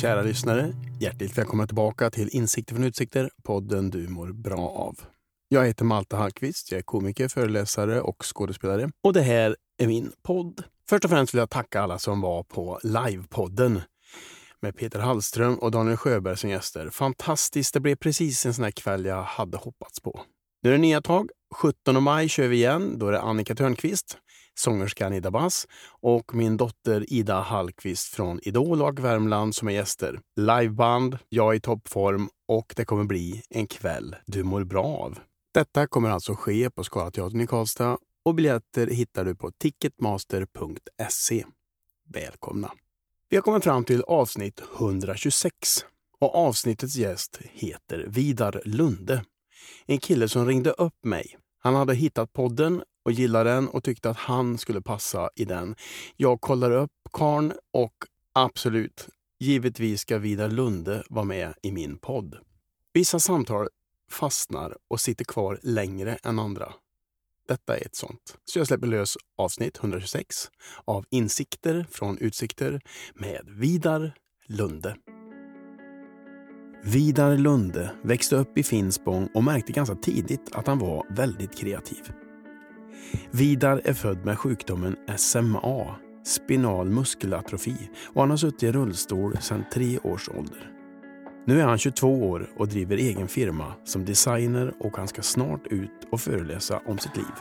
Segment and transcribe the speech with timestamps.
[0.00, 4.96] Kära lyssnare, hjärtligt välkomna tillbaka till Insikter från utsikter, podden du mår bra av.
[5.48, 8.90] Jag heter Malte Hallqvist, jag är komiker, föreläsare och skådespelare.
[9.04, 10.62] Och det här är min podd.
[10.88, 13.80] Först och främst vill jag tacka alla som var på livepodden
[14.62, 16.90] med Peter Hallström och Daniel Sjöberg som gäster.
[16.90, 20.20] Fantastiskt, det blev precis en sån här kväll jag hade hoppats på.
[20.62, 21.30] Nu är det nya tag.
[21.54, 22.98] 17 maj kör vi igen.
[22.98, 24.18] Då är det Annika Törnqvist,
[24.54, 30.20] sångerskan Ida Bass och min dotter Ida Hallqvist från Idol och Värmland som är gäster.
[30.36, 35.18] Liveband, jag i toppform och det kommer bli en kväll du mår bra av.
[35.54, 41.44] Detta kommer alltså ske på Scalateatern i Karlstad och biljetter hittar du på ticketmaster.se.
[42.12, 42.72] Välkomna!
[43.28, 45.50] Vi har kommit fram till avsnitt 126
[46.20, 49.24] och avsnittets gäst heter Vidar Lunde.
[49.86, 51.36] En kille som ringde upp mig.
[51.58, 55.74] Han hade hittat podden och gillade den och tyckte att han skulle passa i den.
[56.16, 57.94] Jag kollar upp karn och
[58.32, 59.08] absolut,
[59.40, 62.38] givetvis ska Vidar Lunde vara med i min podd.
[62.92, 63.68] Vissa samtal
[64.10, 66.72] fastnar och sitter kvar längre än andra.
[67.48, 68.38] Detta är ett sånt.
[68.44, 70.50] Så jag släpper lös avsnitt 126
[70.84, 72.80] av Insikter från utsikter
[73.14, 74.14] med Vidar
[74.46, 74.96] Lunde.
[76.88, 82.12] Vidar Lunde växte upp i Finspång och märkte ganska tidigt att han var väldigt kreativ.
[83.30, 89.64] Vidar är född med sjukdomen SMA, spinal muskelatrofi, och han har suttit i rullstol sedan
[89.72, 90.70] tre års ålder.
[91.46, 95.66] Nu är han 22 år och driver egen firma som designer och han ska snart
[95.66, 97.34] ut och föreläsa om sitt liv.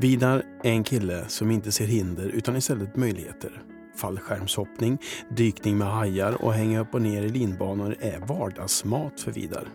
[0.00, 3.62] Vidar är en kille som inte ser hinder utan istället möjligheter.
[3.98, 4.98] Fallskärmshoppning,
[5.36, 9.68] dykning med hajar och hänga upp och ner i linbanor är vardagsmat för Vidar.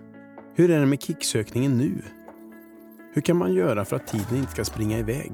[0.55, 2.01] Hur är det med kicksökningen nu?
[3.13, 5.31] Hur kan man göra för att tiden inte ska springa iväg?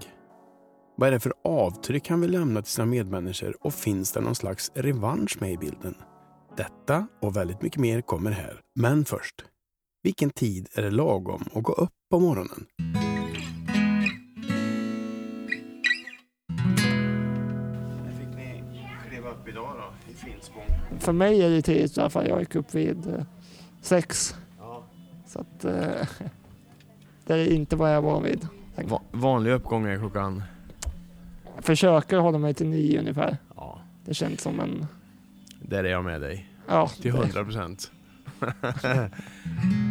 [0.97, 4.35] Vad är det för avtryck han vill lämna till sina medmänniskor och finns det någon
[4.35, 5.95] slags revansch med i bilden?
[6.57, 8.61] Detta och väldigt mycket mer kommer här.
[8.75, 9.35] Men först,
[10.03, 12.65] vilken tid är det lagom att gå upp på morgonen?
[20.19, 20.63] Finspång?
[20.99, 22.27] För mig är det tidigt i alla fall.
[22.27, 23.23] Jag gick upp vid eh,
[23.81, 24.35] sex.
[24.59, 24.83] Ja.
[25.27, 26.07] Så att eh,
[27.25, 28.47] det är inte vad jag är van vid.
[28.75, 30.43] Va vanlig uppgång är klockan?
[31.55, 33.37] Jag försöker hålla mig till nio ungefär.
[33.55, 34.87] Ja, Det känns som en...
[35.61, 36.49] där är jag med dig.
[36.67, 37.91] Ja, Till 100 procent.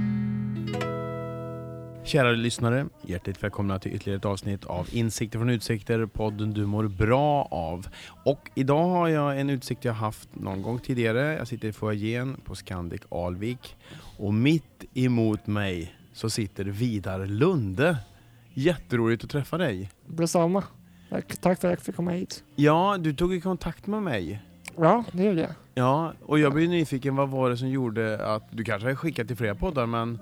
[2.09, 6.89] Kära lyssnare, hjärtligt välkomna till ytterligare ett avsnitt av Insikter från utsikter, podden du mår
[6.89, 7.87] bra av.
[8.25, 11.37] Och idag har jag en utsikt jag haft någon gång tidigare.
[11.37, 13.77] Jag sitter i foajén på Scandic Alvik
[14.19, 17.97] och mitt emot mig så sitter Vidar Lunde.
[18.55, 19.91] Jätteroligt att träffa dig.
[20.07, 20.65] Detsamma.
[21.11, 22.45] Tack, tack för att jag fick komma hit.
[22.57, 24.43] Ja, du tog i kontakt med mig.
[24.77, 25.53] Ja, det gjorde jag.
[25.75, 29.27] Ja, och jag blir nyfiken, vad var det som gjorde att du kanske har skickat
[29.27, 30.19] till flera poddar men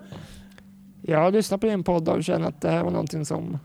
[1.09, 3.59] Jag har lyssnat på din podd och känner att det här var någonting som...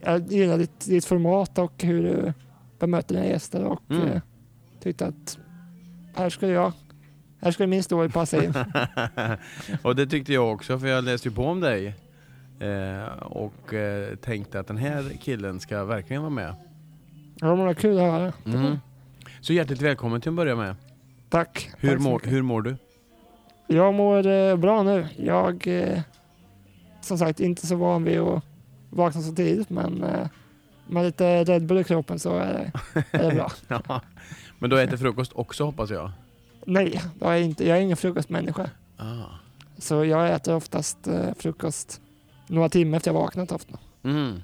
[0.00, 2.32] Jag gillar ditt, ditt format och hur du
[2.78, 4.08] bemöter dina gäster och Mm.
[4.08, 4.20] eh,
[4.80, 5.38] tyckte att
[6.14, 6.72] här skulle jag...
[7.40, 8.54] Här skulle min story passa in.
[9.82, 11.94] och det tyckte jag också för jag läste ju på om dig.
[12.60, 16.54] Eh, och eh, tänkte att den här killen ska verkligen vara med.
[17.40, 18.32] Ja, men vad kul att höra.
[18.46, 18.78] Mm.
[19.40, 20.74] Så hjärtligt välkommen till att börja med.
[21.28, 21.70] Tack.
[21.78, 22.76] Hur, Tack mår, hur mår du?
[23.72, 25.08] Jag mår eh, bra nu.
[25.16, 26.00] Jag eh,
[27.00, 28.42] som sagt inte så van vid att
[28.90, 30.28] vakna så tidigt men eh,
[30.86, 32.72] med lite Red Bull i kroppen så är det,
[33.18, 33.52] är det bra.
[33.88, 34.00] Ja.
[34.58, 36.10] Men du äter frukost också hoppas jag?
[36.66, 38.70] Nej, jag är, inte, jag är ingen frukostmänniska.
[38.96, 39.24] Ah.
[39.78, 40.98] Så jag äter oftast
[41.38, 42.00] frukost
[42.46, 43.78] några timmar efter jag vaknat ofta.
[44.02, 44.42] Mm.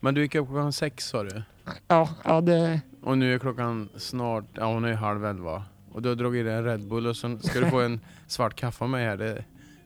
[0.00, 1.42] Men du gick upp klockan sex sa du?
[1.88, 5.64] Ja, ja det, Och nu är klockan snart, ja hon är halv elva.
[5.92, 8.00] Och du har dragit i dig en Red Bull och sen ska du få en
[8.26, 9.16] svart kaffe med här.
[9.16, 9.44] Det,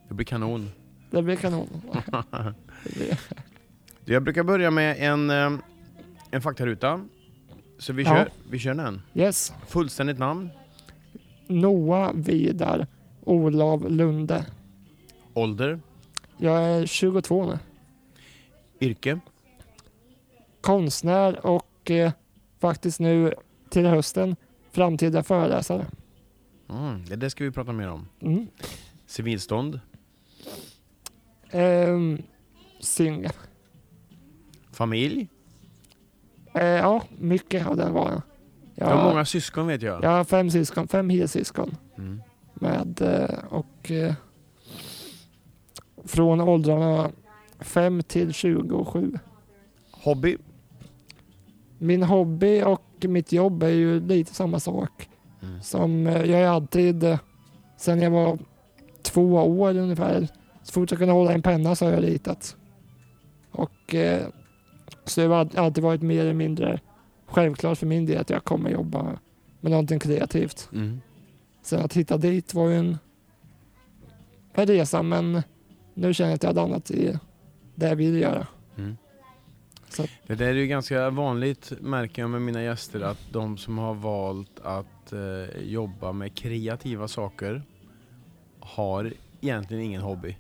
[0.08, 0.70] det blir kanon.
[1.10, 1.68] det blir kanon.
[2.84, 3.18] Det blir,
[4.04, 5.52] Jag brukar börja med en, eh,
[6.30, 7.00] en faktaruta.
[7.78, 8.08] Så vi Ja.
[8.16, 9.02] kör, vi kör den.
[9.14, 9.52] yes.
[9.68, 10.50] Fullständigt namn,
[11.46, 12.86] Noah Vidar
[13.24, 14.46] Olav Lunde.
[15.34, 15.80] ålder,
[16.38, 17.58] Jag är 22 nu.
[18.80, 19.20] yrke,
[20.60, 22.12] konstnär och eh,
[22.60, 23.34] faktiskt nu
[23.70, 24.36] till hösten
[24.72, 25.86] framtida föreläsare.
[26.72, 28.08] Mm, det, ska vi prata mer om.
[28.20, 28.46] Mm.
[29.06, 29.80] Civilstånd,
[31.50, 32.22] Ehm,
[32.80, 33.32] Singel.
[34.72, 35.28] familj.
[36.54, 38.22] Eh, ja, mycket av den varan.
[38.74, 40.04] Du Jag, har många syskon vet jag.
[40.04, 41.76] jag har fem syskon, fem helsyskon.
[41.98, 42.22] Mm.
[42.54, 44.14] Med, eh, och eh,
[46.04, 47.10] från åldrarna
[47.60, 49.12] 5 till 27.
[49.90, 50.36] Hobby?
[51.78, 55.08] Min hobby och mitt jobb är ju lite samma sak.
[55.42, 55.62] Mm.
[55.62, 57.18] Som eh, jag är alltid, eh,
[57.76, 58.38] sen jag var
[59.02, 60.28] två år ungefär,
[60.62, 62.56] så fort jag kunde hålla en penna så har jag ritat.
[63.50, 64.26] Och eh,
[65.04, 66.80] så det har all- alltid varit mer eller mindre
[67.26, 69.02] självklart för min del att jag kommer jobba
[69.60, 70.68] med någonting kreativt.
[70.72, 71.00] Mm.
[71.62, 72.98] Sen att hitta dit var ju en,
[74.54, 75.42] en resa men
[75.94, 77.18] nu känner jag att jag har landat i
[77.74, 78.46] det jag vill göra.
[79.96, 83.78] Så Det där är ju ganska vanligt märker jag med mina gäster att de som
[83.78, 87.62] har valt att eh, jobba med kreativa saker
[88.60, 90.36] har egentligen ingen hobby.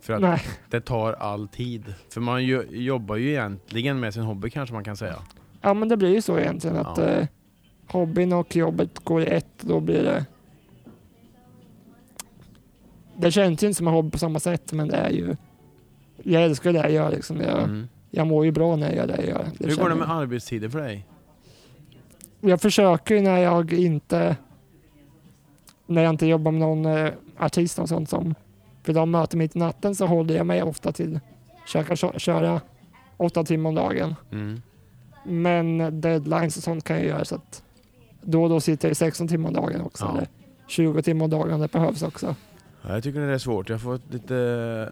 [0.00, 1.94] För att nej, det tar all tid.
[2.12, 5.16] För man ju, jobbar ju egentligen med sin hobby kanske man kan säga.
[5.62, 7.04] ja men det blir ju så egentligen att Ja.
[7.04, 7.26] eh,
[7.88, 9.46] hobbyn och jobbet går i ett.
[9.60, 10.26] Då blir det
[13.16, 15.36] det känns ju inte som en hobby på samma sätt men det är ju
[16.22, 17.40] jag älskar det jag gör liksom.
[17.40, 17.88] Jag, Mm.
[18.10, 19.48] Jag mår ju bra när jag gör det jag gör.
[19.60, 21.06] Hur går det med arbetstider för dig?
[22.40, 24.36] jag försöker när jag inte
[25.86, 28.34] när jag inte jobbar med någon eh, artist och sånt som
[28.84, 31.20] vill ha möte mitt i natten så håller jag mig ofta till
[31.64, 32.60] försöka kö- köra
[33.16, 34.14] åtta timmar om dagen.
[34.32, 34.62] Mm.
[35.24, 37.62] Men deadlines och sånt kan jag göra så att
[38.22, 40.04] då och då sitter jag i 16 timmar om dagen också.
[40.04, 40.10] Ja.
[40.16, 40.28] Eller
[40.66, 42.34] 20 timmar om dagen om det behövs också.
[42.82, 43.68] Ja, jag tycker det är svårt.
[43.68, 44.34] Jag har fått lite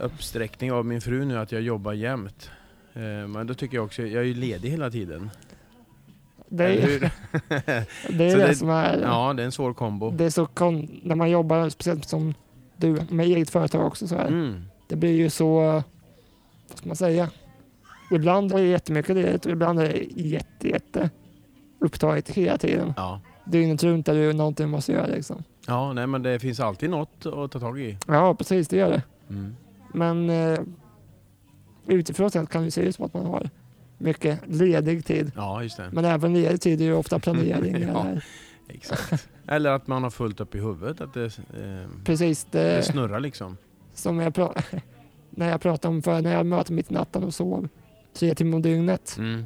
[0.01, 2.51] uppsträckning av min fru nu att jag jobbar jämt.
[2.95, 5.31] Eh, Men då tycker jag också, jag är ju ledig hela tiden.
[6.49, 7.01] Det är
[8.09, 8.99] det, är det, det- som är...
[9.03, 10.11] ja, det är en svår kombo.
[10.11, 12.35] Det är så kon- när man jobbar, speciellt som
[12.77, 14.27] du, med eget företag också så här.
[14.27, 14.65] Mm.
[14.89, 15.61] Det blir ju så,
[16.69, 17.31] vad ska man säga?
[18.11, 21.11] Ibland är det jättemycket ledigt och ibland är det jätte, jätte
[21.79, 22.93] upptaget hela tiden.
[22.97, 23.21] Ja.
[23.45, 25.45] Dygnet runt är det någonting man måste göra liksom.
[25.67, 27.99] ja, nej men det finns alltid något att ta tag i.
[28.07, 29.03] Ja, precis, det gör det.
[29.31, 29.57] Mm.
[29.95, 30.59] Men eh,
[31.87, 33.51] utifrån sett kan det se ut som att man har
[33.99, 35.33] mycket ledig tid.
[35.37, 35.89] Ja, just det.
[35.93, 37.83] Men även ledig tid är ju ofta planering.
[37.95, 38.07] Ja.
[38.07, 38.25] eller-
[38.69, 39.29] Exakt.
[39.49, 43.21] Eller att man har fullt upp i huvudet, att det, eh, Precis, det det snurrar
[43.21, 43.57] liksom.
[43.95, 44.63] som jag pra-
[45.31, 47.69] när jag pratade om för när jag möter mitt i natten och sov
[48.15, 49.17] tre timmar om dygnet.
[49.19, 49.45] Mm.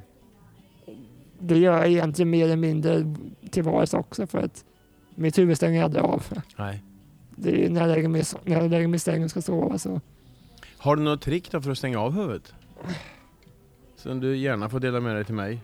[1.38, 3.14] Det gör jag egentligen mer eller mindre
[3.50, 4.64] till vardags också för att
[5.14, 6.23] mitt huvud stänger aldrig av.
[6.56, 6.82] Nej.
[7.37, 9.79] Det är när jag lägger mig, när jag lägger mig i sängen och ska sova
[9.79, 10.00] så.
[10.78, 12.54] Har du något trick då för att stänga av huvudet?
[13.96, 15.62] Som du gärna får dela med dig till mig.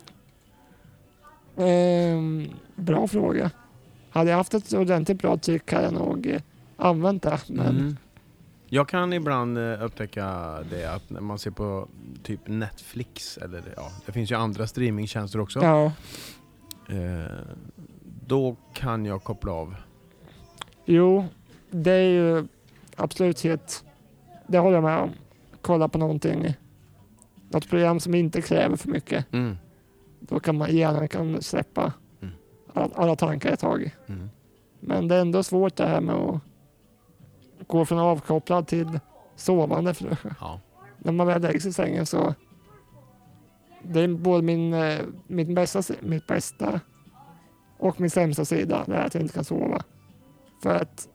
[1.56, 3.50] Ehm, bra fråga.
[4.10, 6.40] Hade jag haft ett ordentligt bra trick hade jag nog eh,
[6.76, 7.38] använt det.
[7.48, 7.96] Men Mm.
[8.68, 11.88] Jag kan ibland eh, upptäcka det att när man ser på
[12.22, 15.60] typ Netflix, eller ja, det finns ju andra streamingtjänster också.
[15.62, 15.92] ja,
[16.88, 17.24] Eh,
[18.26, 19.74] då kan jag koppla av.
[20.84, 21.24] jo,
[21.70, 22.46] det är ju
[22.96, 23.83] absolut helt,
[24.46, 25.10] det håller jag med om.
[25.62, 26.54] Kolla på någonting,
[27.50, 29.32] något program som inte kräver för mycket.
[29.32, 29.56] Mm.
[30.20, 31.92] Då kan man hjärnan kan släppa
[32.22, 32.34] Mm.
[32.74, 33.94] alla, alla tankar ett tag.
[34.06, 34.30] Mm.
[34.80, 36.40] Men det är ändå svårt det här med att
[37.66, 39.00] gå från avkopplad till
[39.36, 39.94] sovande.
[39.94, 40.60] För Ja.
[40.98, 42.34] när man väl lägger sig i sängen så
[43.82, 46.80] det är både min, eh, mitt, bästa, mitt bästa
[47.78, 49.82] och min sämsta sida, det är att jag inte kan sova.
[50.62, 51.08] För att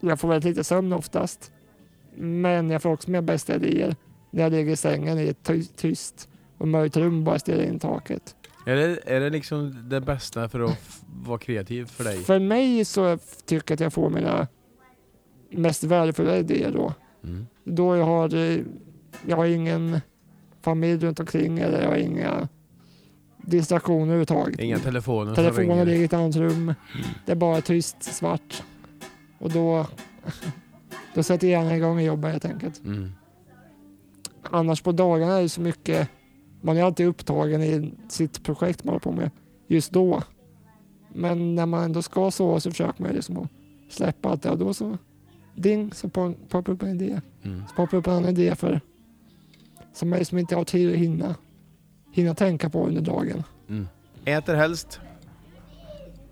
[0.00, 1.52] jag får väldigt lite sömn oftast.
[2.16, 3.96] Men jag får också mina bästa idéer
[4.30, 7.76] när jag ligger i sängen i ett ty- tyst och mörkt rum bara stirrar in
[7.76, 8.36] i taket.
[8.66, 10.78] Är, det, är det liksom det bästa för att
[11.26, 12.18] vara kreativ för dig?
[12.18, 14.48] För mig så tycker jag att jag får mina
[15.50, 16.94] mest värdefulla idéer då.
[17.24, 17.46] Mm.
[17.64, 18.30] Då jag har,
[19.26, 20.00] jag har ingen
[20.60, 22.48] familj runt omkring eller jag har inga
[23.36, 24.60] distraktioner överhuvudtaget.
[24.60, 26.74] Inga telefoner Telefonen ligger i ett annat rum.
[27.26, 28.62] Det är bara tyst, svart.
[29.40, 29.86] Och då,
[31.14, 32.84] då sätter hjärnan igång och jobbar helt enkelt.
[32.84, 33.12] Mm.
[34.42, 36.08] Annars på dagarna är det så mycket,
[36.60, 39.30] man är alltid upptagen i sitt projekt man håller på med
[39.66, 40.22] just då.
[41.14, 43.48] Men när man ändå ska sova så försöker man liksom att
[43.88, 44.98] släppa allt det och då så
[45.54, 47.20] ding så po- poppar upp en idé.
[47.42, 47.62] Mm.
[47.68, 48.80] Så poppar upp en annan idé för
[49.92, 51.34] som mig som inte har tid att hinna,
[52.12, 53.42] hinna tänka på under dagen.
[53.68, 53.88] Mm.
[54.24, 55.00] Äter helst?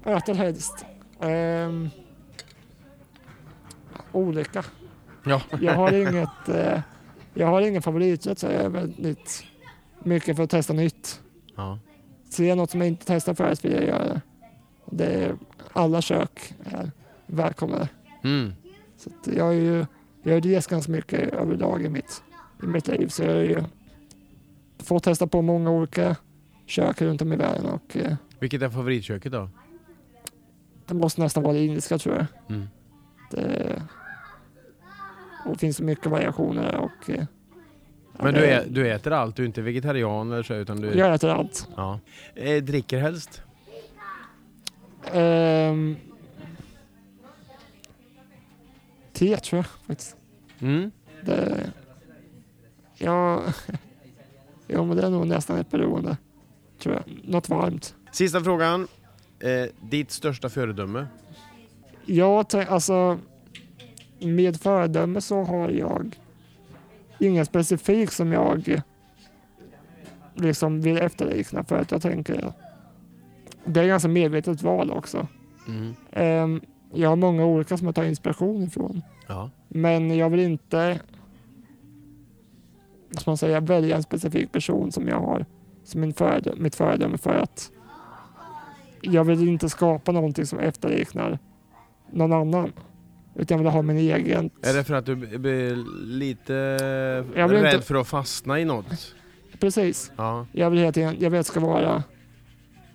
[0.05, 0.85] Äter helst.
[1.21, 1.89] Ehm,
[4.19, 4.65] olika.
[5.25, 5.43] Ja.
[5.61, 6.81] Jag har inget, eh,
[7.35, 9.45] jag har ingen favoriträtt så jag är väldigt
[10.05, 11.21] mycket för att testa nytt.
[11.57, 11.79] ja.
[12.31, 14.21] Ser jag något som jag inte testat förut vill jag göra det.
[14.91, 15.25] det.
[15.25, 15.37] Är,
[15.73, 16.91] alla kök är
[17.27, 17.89] välkomna.
[18.25, 18.53] Mm.
[18.97, 19.87] Så jag, är ju,
[20.23, 22.23] jag har rest ganska mycket överlag i mitt,
[22.63, 23.65] i mitt liv så jag har ju
[24.79, 26.17] fått testa på många olika
[26.67, 29.51] kök runt om i världen och eh, Vilket är favoritköket då?
[30.87, 32.27] det måste nästan vara det indiska tror jag.
[32.49, 32.69] Mm.
[33.31, 33.83] Det,
[35.49, 37.25] och finns så mycket variationer och eh,
[38.13, 39.37] Men du, Eh, ä, du äter allt?
[39.37, 40.55] Du är inte vegetarian eller så?
[40.55, 41.69] Utan du, Jag äter allt.
[41.77, 42.01] ja.
[42.35, 43.43] eh, dricker helst?
[45.13, 45.97] Ehm,
[49.13, 50.17] te tror jag faktiskt.
[50.61, 50.91] Mm.
[51.25, 51.71] Det,
[52.95, 53.43] ja,
[54.67, 56.17] ja, men det är nog nästan ett beroende.
[56.79, 57.05] Tror jag.
[57.25, 57.95] Något varmt.
[58.13, 58.89] Sista frågan.
[59.41, 61.07] Eh, ditt största föredöme?
[62.49, 63.19] Tänk- alltså
[64.21, 66.19] med föredöme så har jag
[67.19, 68.83] inga specifikt som jag
[70.35, 72.53] liksom vill efterlikna för att jag tänker
[73.65, 75.27] det är ganska medvetet val också.
[75.69, 75.95] Mm.
[76.13, 76.61] Ehm,
[76.93, 79.03] jag har många olika som jag tar inspiration ifrån.
[79.27, 79.51] Ja.
[79.69, 81.01] Men jag vill inte
[83.11, 85.47] vad man säga, välja en specifik person som jag har
[85.85, 87.71] som min föredö- mitt föredöme för att
[89.01, 91.39] jag vill inte skapa någonting som efterliknar
[92.11, 92.73] någon annan.
[93.39, 94.51] Utan jag vill ha min egen.
[94.63, 95.77] Är det för att du blir
[96.07, 96.53] lite
[97.35, 99.15] Jag rädd inte- för att fastna i något?
[99.61, 100.13] Precis.
[100.17, 100.47] Ja.
[100.53, 102.03] Jag vill tiden, jag vill att det ska vara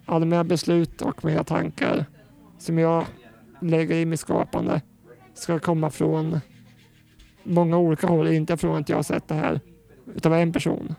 [0.06, 2.06] alla mina beslut och mina tankar
[2.60, 3.06] som jag
[3.62, 4.82] lägger i mitt skapande
[5.34, 6.40] ska komma från
[7.44, 9.60] många olika håll, inte från att jag har sett det här
[10.16, 10.96] utav en person.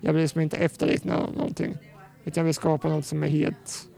[0.00, 1.76] Jag vill liksom inte efterlikna någonting.
[2.24, 3.88] Utan jag vill skapa något som är helt,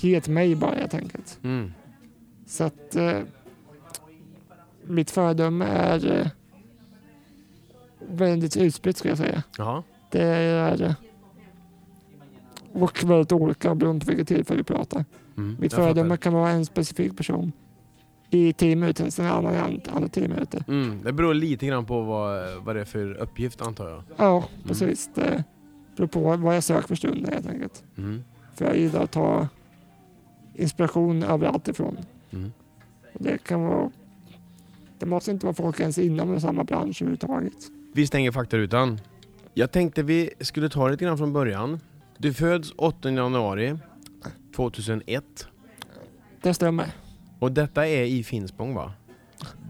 [0.00, 1.38] helt mig bara helt enkelt.
[1.42, 1.72] Mm.
[2.46, 3.18] Så att eh,
[4.88, 6.26] mitt föredöme är eh,
[8.08, 9.42] väldigt utspritt skulle jag säga.
[9.58, 9.82] Ja.
[10.10, 10.92] Det är eh,
[12.72, 15.04] och väldigt olika beroende på vilket tillfälle vi pratar.
[15.36, 15.56] Mm.
[15.60, 17.52] Mitt föredöme kan vara en specifik person
[18.30, 20.64] i tio minuter, sen en annan i an- andra tio minuter.
[20.68, 21.02] Mm.
[21.04, 24.02] Det beror lite grann på vad, vad det är för uppgift antar jag.
[24.16, 25.10] Ja, precis.
[25.14, 25.44] Det
[25.96, 27.84] beror på vad jag söker för stunden helt enkelt.
[27.98, 28.24] Mm.
[28.54, 29.48] För jag gillar att ta
[30.54, 31.96] inspiration överallt ifrån.
[32.30, 32.52] Mm.
[33.14, 33.90] Och det kan vara
[34.98, 37.52] det måste inte vara folk ens inom samma bransch överhuvudtaget.
[37.94, 39.00] Vi stänger faktarutan.
[39.54, 41.80] Jag tänkte vi skulle ta det lite grann från början.
[42.18, 43.78] Du föds 8 januari
[44.56, 45.24] 2001
[46.42, 46.86] Det stämmer.
[47.38, 48.92] och detta är i Finspång va?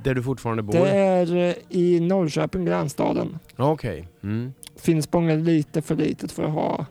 [0.04, 0.72] Där du fortfarande bor?
[0.72, 3.38] Det är eh, i Norrköping, grannstaden.
[3.56, 4.08] Okej.
[4.22, 4.52] Mm.
[4.76, 6.86] Finspång är lite för litet för att ha...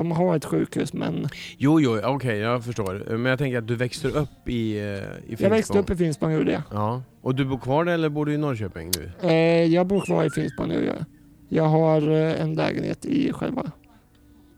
[0.00, 3.04] De har ett sjukhus men Jo, jo, okej jag förstår.
[3.16, 5.44] Men jag tänker att du växte upp i, eh, i Finspång.
[5.44, 6.62] jag växte upp i Finspång gjorde jag.
[6.72, 7.02] Ja.
[7.22, 9.28] Och du bor kvar där eller bor du i Norrköping nu?
[9.28, 10.84] Eh, jag bor kvar i Finspång nu.
[10.84, 11.04] Jag,
[11.48, 13.70] jag har eh, en lägenhet i själva,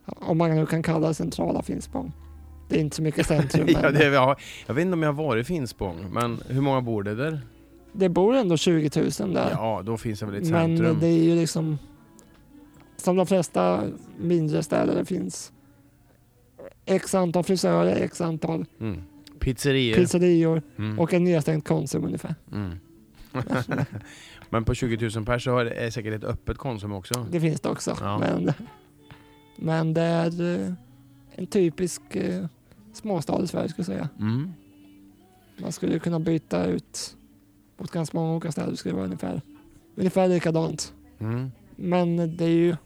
[0.07, 2.13] om man nu kan kalla det centrala Finspång.
[2.69, 5.13] Det är inte så mycket centrum ja, men det, jag, jag vet inte om jag
[5.13, 7.41] har varit i Finspång, men hur många bor det där?
[7.93, 9.51] det bor ändå 20 000 där.
[9.51, 10.97] Ja, då finns det väl ett men centrum.
[11.01, 11.79] det är ju liksom
[12.97, 13.85] som de flesta
[14.19, 15.53] mindre städer det finns
[16.85, 19.03] x antal frisörer, x antal Mm.
[19.39, 19.95] Pizzerior.
[19.97, 20.99] pizzerior Mm.
[20.99, 22.35] och en nedstängd Konsum ungefär.
[22.53, 22.79] Mm.
[24.51, 27.27] men på 20 000 pers så har det- är säkert ett öppet Konsum också.
[27.31, 27.97] Det finns det också.
[28.01, 28.19] Ja.
[28.19, 28.53] Men,
[29.57, 30.73] men det är eh,
[31.35, 32.47] en typisk eh,
[32.93, 34.09] småstad i Sverige skulle jag säga.
[34.21, 34.53] Mm.
[35.59, 37.17] Man skulle kunna byta ut
[37.79, 38.71] mot ganska många olika städer.
[38.71, 39.41] Det skulle vara ungefär,
[39.97, 40.93] ungefär likadant.
[41.19, 41.51] Mm.
[41.77, 42.77] Men det är ju...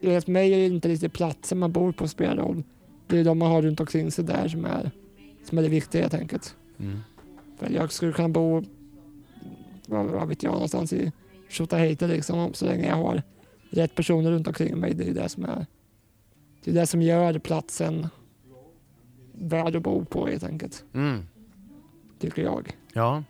[0.00, 2.62] Enligt mig är det inte riktigt platsen man bor på spelar roll.
[3.06, 4.90] Det är de man har runt omkring sig där som är,
[5.44, 6.56] som är det viktiga helt enkelt.
[6.78, 6.98] Mm.
[7.58, 8.62] För jag skulle kunna bo,
[9.86, 11.12] vad, vad vet jag, någonstans i
[11.48, 12.54] Tjotahejti liksom.
[12.54, 13.22] Så länge jag har
[13.70, 14.94] rätt personer runt omkring mig.
[14.94, 15.66] Det är det som är...
[16.64, 18.06] Det är det som gör platsen
[19.32, 20.84] värd att bo på helt enkelt.
[20.94, 21.22] Mm.
[22.18, 22.76] Tycker jag.
[22.92, 23.22] Ja.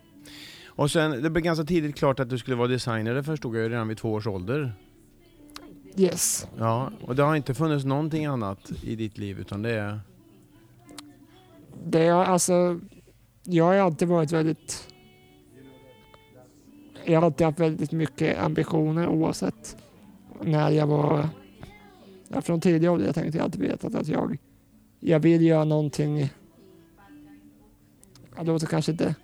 [0.79, 3.63] Och sen, det blev ganska tidigt klart att du skulle vara designer, det förstod jag
[3.63, 4.73] ju redan vid två års ålder.
[5.97, 6.47] Yes.
[6.59, 10.01] Ja, och det har inte funnits någonting annat i ditt liv utan det är...
[11.85, 12.81] Det är alltså,
[13.45, 14.89] jag har alltid varit väldigt...
[17.05, 19.77] Jag har alltid haft väldigt mycket ambitioner oavsett
[20.43, 21.29] när jag var...
[22.29, 24.39] Ja, från tidig ålder tänkte jag alltid vetat att jag,
[25.01, 26.31] jag vill göra någonting...
[28.37, 29.15] Det låter kanske inte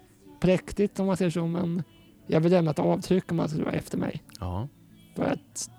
[0.40, 1.82] präktigt om man säger så men
[2.26, 4.22] jag vill lämna ett avtryck om man ska vara efter mig.
[4.40, 4.68] Ja.
[5.16, 5.70] För att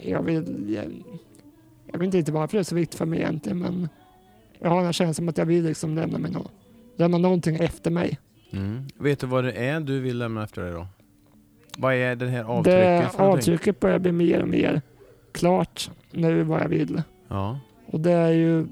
[0.00, 0.74] jag vill...
[0.74, 1.04] Jag,
[1.92, 3.88] jag vet inte riktigt varför det är så viktigt för mig egentligen men
[4.58, 6.50] jag har den här känslan att jag vill liksom lämna, mig nå
[6.96, 8.18] lämna någonting efter mig.
[8.50, 8.88] Mm.
[8.98, 10.86] Vet du vad det är du vill lämna efter dig då?
[11.78, 14.82] Vad är det här avtrycket det för avtrycket börjar bli mer och mer
[15.32, 17.02] klart nu vad jag vill.
[17.28, 17.58] Ja.
[17.86, 18.66] Och det är ju,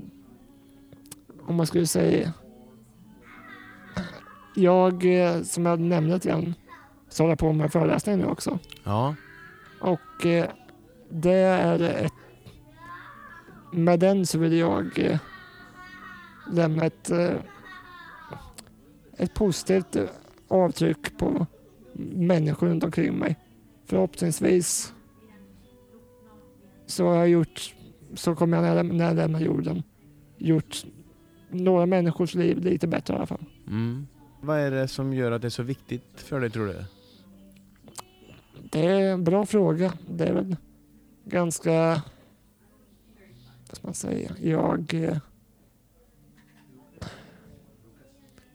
[1.47, 2.33] om man skulle säga,
[4.59, 6.55] jag eh, som jag nämnde lite grann,
[7.09, 8.59] så håller jag på med föreläsningar nu också.
[8.85, 9.15] Ja.
[9.81, 10.51] Och eh,
[11.09, 12.13] det är ett...
[13.73, 15.19] Med den så vill jag eh,
[16.53, 17.11] lämna ett,
[19.17, 19.97] ett positivt
[20.49, 21.47] avtryck på
[22.15, 23.37] människor runt omkring mig.
[23.87, 24.95] förhoppningsvis
[26.87, 27.75] så har jag gjort,
[28.15, 29.83] så kommer jag när jag, när jag lämnar jorden,
[30.39, 30.85] gjort
[31.51, 33.45] några människors liv lite bättre i alla fall.
[33.67, 34.07] Mm.
[34.41, 36.85] Vad är det som gör att det är så viktigt för dig tror du?
[38.71, 39.93] Det är en bra fråga.
[40.11, 40.57] Det är väl
[41.25, 42.03] ganska,
[43.69, 44.95] vad ska man säga, jag...
[44.95, 45.19] eh,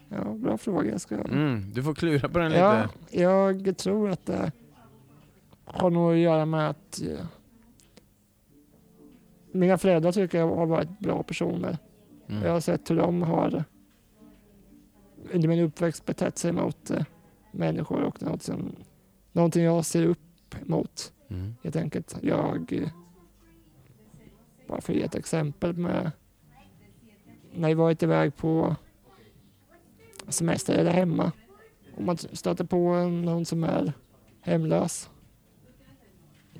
[0.09, 0.91] Ja, bra fråga.
[0.91, 1.15] Jag ska...
[1.15, 1.71] Mm.
[1.73, 2.59] Du får klura på den lite.
[2.61, 4.51] Ja, jag tror att det
[5.65, 7.25] har nog att göra med att eh,
[9.51, 11.77] mina föräldrar tycker jag har varit bra personer.
[12.27, 12.43] Mm.
[12.43, 13.63] Jag har sett hur de har
[15.33, 17.03] under min uppväxt betett sig mot eh,
[17.51, 18.75] människor och något som,
[19.31, 21.55] någonting jag ser upp mot Mm.
[21.63, 22.17] helt enkelt.
[22.21, 22.89] Jag, eh,
[24.67, 26.11] bara för att ge ett exempel med
[27.53, 28.75] när jag varit iväg på
[30.27, 31.31] semester eller hemma.
[31.97, 33.93] Om man stöter på någon som är
[34.41, 35.09] hemlös.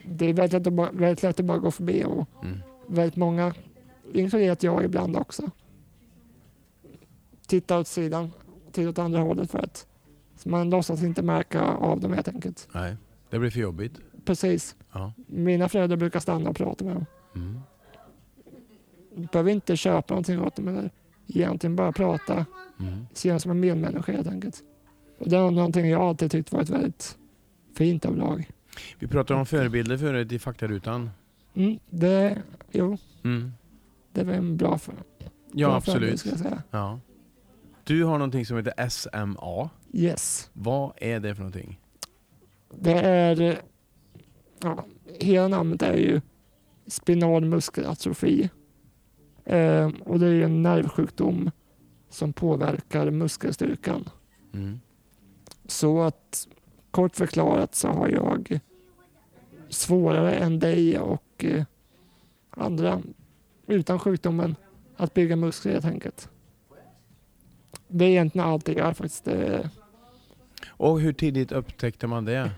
[0.06, 2.58] Det är väldigt lätt att bara, väldigt lätt att bara gå förbi och Mm.
[2.88, 3.54] väldigt många,
[4.14, 5.52] inkluderat jag ibland också,
[7.48, 8.32] tittar åt sidan,
[8.74, 9.88] tittar åt andra hållet för att
[10.46, 12.68] man låtsas inte märka av dem helt enkelt.
[12.74, 12.96] Nej,
[13.30, 13.94] det blir för jobbigt.
[14.26, 14.76] Precis.
[14.92, 15.14] Ja.
[15.28, 17.06] Mina föräldrar brukar stanna och prata med dem.
[17.36, 17.60] Mm.
[19.32, 20.92] behöver inte köpa någonting åt dem eller
[21.28, 22.46] egentligen bara prata,
[22.80, 23.06] Mm.
[23.14, 24.64] se dem som en medmänniska helt enkelt.
[25.20, 27.18] Och det är någonting jag alltid tyckt varit väldigt
[27.78, 28.50] fint av lag.
[29.00, 31.10] Vi pratade om förebilder förut i faktarutan.
[31.54, 33.52] Mm, det, jo, Mm.
[34.12, 34.94] det var en bra, för,
[35.52, 36.26] Ja, bra förebild, absolut.
[36.44, 37.00] jag säga.
[37.84, 39.70] Du har någonting som heter SMA.
[39.94, 40.50] Yes.
[40.54, 41.80] Vad är det för någonting?
[42.70, 43.62] Det är,
[44.62, 44.86] ja,
[45.20, 46.22] hela namnet är ju
[46.88, 48.50] spinal muskelatrofi.
[49.46, 51.52] Eh, och det är en nervsjukdom
[52.10, 54.10] som påverkar muskelstyrkan.
[54.54, 54.80] Mm.
[55.66, 56.48] Så att
[56.92, 58.60] kort förklarat så har jag
[59.70, 61.64] svårare än dig och eh,
[62.50, 63.02] andra
[63.68, 64.56] utan sjukdomen
[64.98, 66.30] att bygga muskler helt enkelt.
[67.96, 69.26] Det är egentligen allt det gör faktiskt.
[69.26, 69.70] Det,
[70.70, 72.52] Och hur tidigt upptäckte man det?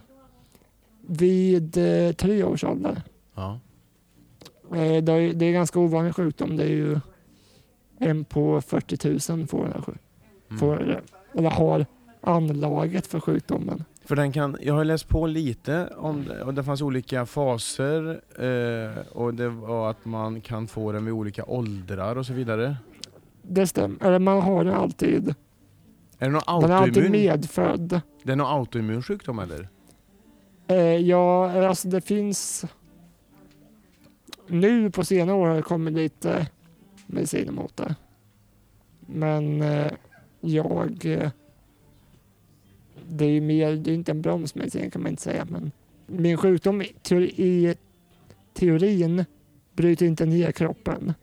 [1.08, 3.02] vid eh, tre års ålder.
[3.36, 3.60] Ja.
[4.76, 6.58] Eh, det, är, det är ganska ovanlig sjukdom.
[6.58, 7.00] Det är ju
[8.00, 9.98] en på 40 000 får, den här, sjuk-
[10.50, 10.60] Mm.
[10.60, 11.02] får
[11.34, 11.86] eller har
[12.21, 13.84] anlaget för sjukdomen.
[14.06, 18.21] För den kan, jag har läst på lite om det, och det fanns olika faser
[18.39, 22.78] eh, och det var att man kan få den vid olika åldrar och så vidare.
[23.49, 24.05] Det stämmer.
[24.05, 25.36] Eller man har den alltid.
[26.19, 27.12] Är det någon Den är alltid autoimmun?
[27.12, 28.01] medfödd.
[28.23, 29.69] Det är någon autoimmun sjukdom eller?
[30.67, 32.65] Eh, ja, alltså det finns...
[34.47, 36.47] Nu på senare år har det kommit lite
[37.08, 37.95] mediciner mot det.
[38.99, 39.91] Men eh,
[40.41, 41.05] jag...
[41.05, 41.29] Eh,
[43.10, 45.71] det är ju mer, det är inte en bromsmedicin kan man inte säga, men
[46.08, 47.75] min sjukdom i
[48.53, 49.25] teorin
[49.73, 51.13] bryter inte ner kroppen.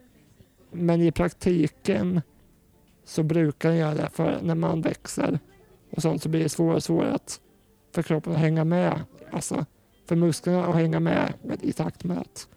[0.72, 2.20] Men i praktiken
[3.04, 5.38] så brukar den göra det, för när man växer
[5.90, 7.40] och sånt så blir det svårare och svårare att
[7.94, 9.00] för kroppen att hänga med.
[9.30, 9.66] Alltså
[10.08, 12.48] för musklerna att hänga med i takt med att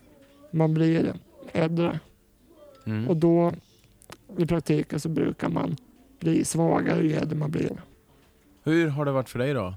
[0.52, 1.14] man blir
[1.52, 2.00] äldre.
[2.86, 3.08] Mm.
[3.08, 3.54] Och då
[4.38, 5.76] i praktiken så brukar man
[6.20, 7.82] bli svagare ju äldre man blir.
[8.64, 9.74] Hur har det varit för dig då?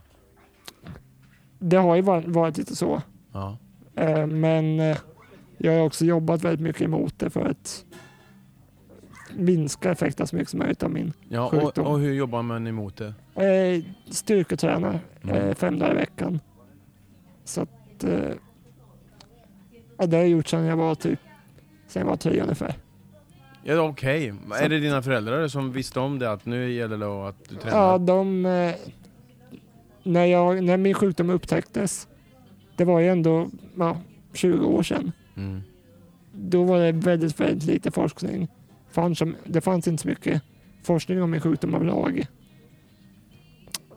[1.59, 3.03] Det har ju varit, varit lite så.
[3.33, 3.59] Ja.
[3.95, 4.99] Eh, men eh,
[5.59, 7.85] jag har också jobbat väldigt mycket emot det för att
[9.37, 11.87] minska effekten så mycket som möjligt av min Ja, och, Sjukdom.
[11.87, 13.15] och hur jobbar man emot det?
[13.45, 15.37] eh, styrketränar Mm.
[15.37, 16.41] eh, fem dagar i veckan.
[17.45, 18.31] Så att eh,
[19.99, 21.19] ja, det har jag gjort sedan jag var typ
[21.87, 22.75] sen jag var tre ungefär.
[23.65, 26.33] Ja, Okej, Så- är det dina föräldrar som visste om det?
[26.33, 27.79] Att nu gäller det att du tränar?
[27.79, 28.47] Ja, de...
[28.47, 28.75] Eh,
[30.03, 32.09] när, jag, när min sjukdom upptäcktes,
[32.77, 33.97] det var ju ändå ja,
[34.33, 35.13] 20 år sedan.
[35.37, 35.61] Mm.
[36.33, 38.49] Då var det väldigt, väldigt lite forskning.
[38.91, 40.43] Fanns det fanns inte så mycket
[40.83, 42.19] forskning om min sjukdom överlag.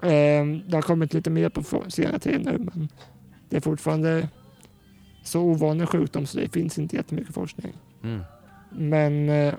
[0.04, 2.89] Eh, det har kommit lite mer på senare tid nu, men
[3.49, 4.30] det är fortfarande
[5.23, 7.73] så ovanlig sjukdom så det finns inte jättemycket forskning.
[8.04, 8.21] Mm.
[8.71, 9.54] Men eh,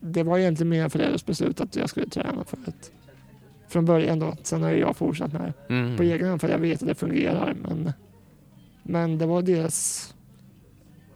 [0.00, 2.90] det var egentligen mina föräldrars beslut att jag skulle träna för att
[3.68, 4.36] från början då.
[4.42, 5.96] Sen har jag fortsatt med det Mm.
[5.96, 7.54] på egen hand för jag vet att det fungerar.
[7.62, 7.92] Men,
[8.82, 10.14] men det var deras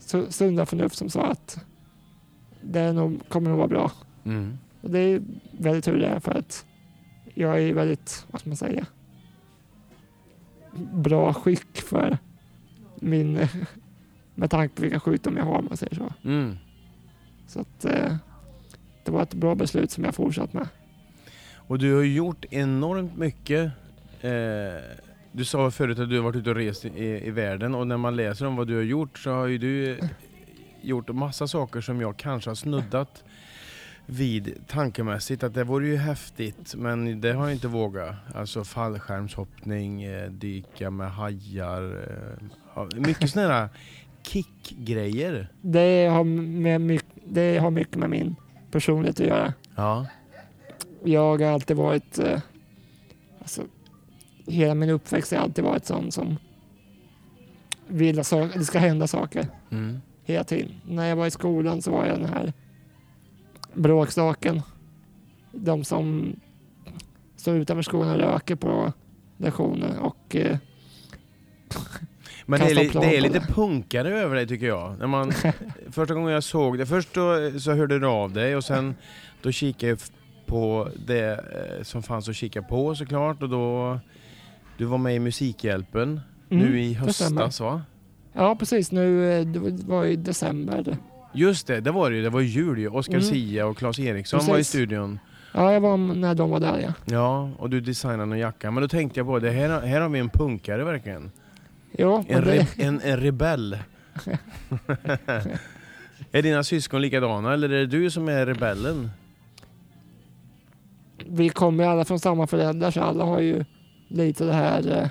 [0.00, 1.64] su- sunda förnuft som sa att
[2.62, 3.92] det nog, kommer nog vara bra.
[4.24, 4.58] Mm.
[4.80, 6.66] Och det är väldigt tur det är för att
[7.34, 8.86] jag är väldigt, vad ska man säga,
[10.92, 12.18] bra skick för
[12.96, 13.48] min,
[14.34, 16.12] med tanke på vilka sjukdomar jag har om man säger så.
[16.24, 16.56] Mm.
[17.46, 18.16] Så att eh,
[19.04, 20.68] det var ett bra beslut som jag fortsatt med.
[21.54, 23.72] Och du har gjort enormt mycket
[24.20, 24.30] eh,
[25.32, 27.96] Du sa förut att du har varit ute och rest i, i världen och när
[27.96, 29.98] man läser om vad du har gjort så har ju du
[30.82, 33.24] gjort massa saker som jag kanske har snuddat
[34.06, 38.14] vid tankemässigt att det vore ju häftigt men det har jag inte vågat.
[38.34, 42.06] Alltså fallskärmshoppning, eh, dyka med hajar,
[42.76, 43.68] eh, mycket sådana här
[44.22, 45.48] kickgrejer.
[45.60, 48.36] Det har, med, det har mycket med min
[48.70, 49.54] personlighet att göra.
[49.74, 50.06] Ja.
[51.04, 52.18] Jag har alltid varit...
[52.18, 52.40] Eh,
[53.40, 53.62] alltså,
[54.46, 56.36] hela min uppväxt har alltid varit sån som
[57.86, 60.00] vill att det ska hända saker Mm.
[60.32, 60.74] Hela tiden.
[60.86, 62.52] När jag var i skolan så var jag den här
[63.74, 64.62] bråkstaken.
[65.52, 66.36] De som
[67.36, 68.92] står utanför skolan och röker på
[69.36, 70.56] lektioner och eh,
[72.46, 74.98] Men det är, det är lite punkare över dig tycker jag.
[74.98, 75.32] När man,
[75.90, 78.94] första gången jag såg det, först då, så hörde du av dig och sen
[79.42, 79.98] då kikade jag
[80.46, 83.98] på det eh, som fanns att kika på såklart och då
[84.76, 87.40] du var med i Musikhjälpen nu Mm, i det stämmer.
[87.42, 87.82] höstas va?
[88.38, 88.92] Ja, precis.
[88.92, 90.96] Nu eh, det var i december.
[91.34, 92.22] Just det, det var det ju.
[92.22, 92.88] Det var jul ju.
[92.88, 93.24] Oskar Mm.
[93.24, 94.68] Sia och Claes Eriksson var i Precis.
[94.68, 95.18] studion.
[95.54, 96.92] Ja, jag var när de var där ja.
[97.04, 98.70] Ja, och du designade en jacka.
[98.70, 101.30] Men då tänkte jag på det, här, här har vi en punkare verkligen.
[101.98, 103.78] Jo, En, och det, re, en, en rebell.
[106.32, 109.10] är dina syskon likadana eller är det du som är rebellen?
[111.30, 113.64] vi kommer ju alla från samma föräldrar så alla har ju
[114.08, 115.08] lite det här eh,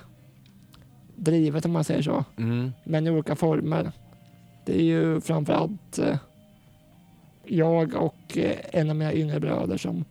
[1.18, 2.26] drivet om man säger så.
[2.38, 2.72] Mm.
[2.84, 3.92] Men i olika former.
[4.66, 6.18] Det är ju framförallt eh,
[7.46, 10.06] jag och eh, en av mina yngre bröder som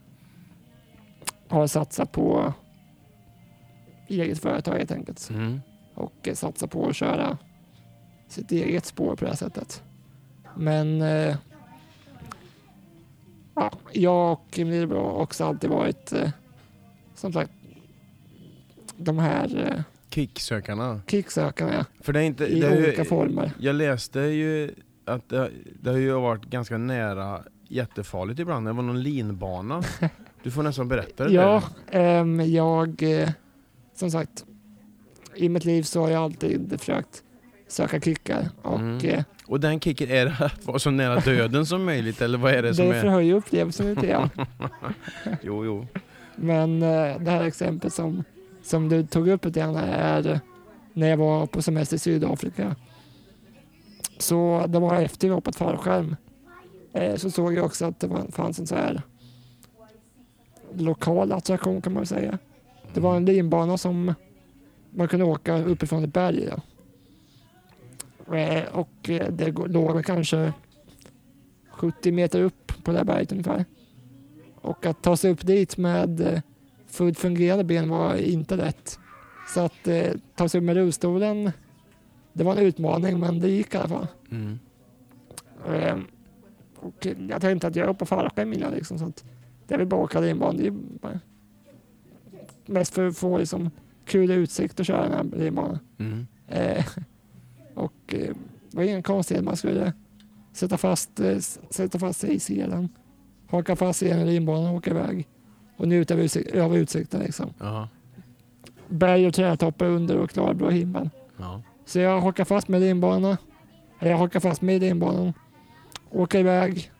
[1.49, 2.53] har satsat på
[4.09, 5.31] eget företag helt enkelt.
[5.31, 5.61] Mm.
[5.95, 7.39] och eh, satsa på att köra
[8.29, 9.83] sitt eget spår på det här sättet.
[10.57, 11.37] Men eh,
[13.55, 16.31] ja, jag och min lillebror har också alltid varit eh,
[17.15, 17.53] som sagt
[18.97, 19.83] de här eh,
[20.21, 21.01] Kicksökarna.
[21.07, 22.47] kicksökarna ja, För det är inte...
[22.47, 23.51] i det är ju- olika former.
[23.59, 24.71] Jag läste ju
[25.05, 25.51] att det,
[25.81, 28.67] det har ju varit ganska nära jättefarligt ibland.
[28.67, 29.83] Det var någon linbana.
[30.43, 32.01] Du får nästan berätta det Ja, där.
[32.01, 33.29] ehm, jag eh,
[33.95, 34.45] som sagt
[35.35, 37.23] i mitt liv så har jag alltid försökt
[37.69, 38.99] söka kickar och Mm.
[39.09, 42.53] eh, Och den kicken, är det att vara så nära döden som möjligt eller vad
[42.53, 43.01] är det det, som är...
[43.01, 44.31] förhöjer upplevelsen lite grann.
[45.43, 45.87] Jo, jo.
[46.37, 48.25] Men eh, det här exemplet som,
[48.67, 50.41] som du tog upp lite grann är
[50.93, 52.77] när jag var på semester i Sydafrika.
[54.19, 56.17] Så det var efter vi hoppat fallskärm.
[56.93, 59.03] Eh, så såg jag också att det fanns en så här
[60.75, 62.39] lokal attraktion kan man säga.
[62.95, 64.15] Det var en linbana som
[64.91, 66.51] man kunde åka uppifrån ett berg.
[66.51, 66.63] Ja.
[68.37, 70.53] Eh, och eh, det låg kanske
[71.71, 73.65] 70 meter upp på det här berget ungefär.
[74.61, 76.43] Och att ta sig upp dit med
[76.97, 78.99] fullt fungerande ben var inte lätt.
[79.55, 81.53] Så att eh, ta sig upp med rullstolen,
[82.33, 84.07] det var en utmaning men det gick i alla fall.
[84.31, 84.59] Mm.
[85.69, 85.97] Eh,
[86.77, 89.25] och jag tänkte att jag är uppe och fallskärm innan liksom, så att
[89.67, 91.21] det är väl bara att åka linbanan.
[92.67, 93.71] Mest för att få liksom,
[94.05, 95.79] kul utsikt och köra den här linbanan.
[95.99, 96.27] Mm.
[96.49, 96.87] Eh,
[97.75, 98.35] och eh,
[98.71, 99.45] det var ingen konstighet.
[99.45, 99.93] Man skulle
[100.53, 101.39] sätta fast, eh,
[101.71, 102.89] sätta fast sig i selen,
[103.47, 105.29] haka fast sig i en linbana och åka iväg
[105.77, 107.21] och njuta av, utsik- av utsikten.
[107.21, 107.55] Liksom.
[107.59, 107.89] Ja.
[108.89, 111.11] Berg och trädtoppar under och klarblå himmel.
[111.37, 111.63] Ja.
[111.85, 113.39] Så jag hakar fast med linbana.
[114.01, 115.33] eller Jag hakar fast i linbanan,
[116.11, 116.91] åker iväg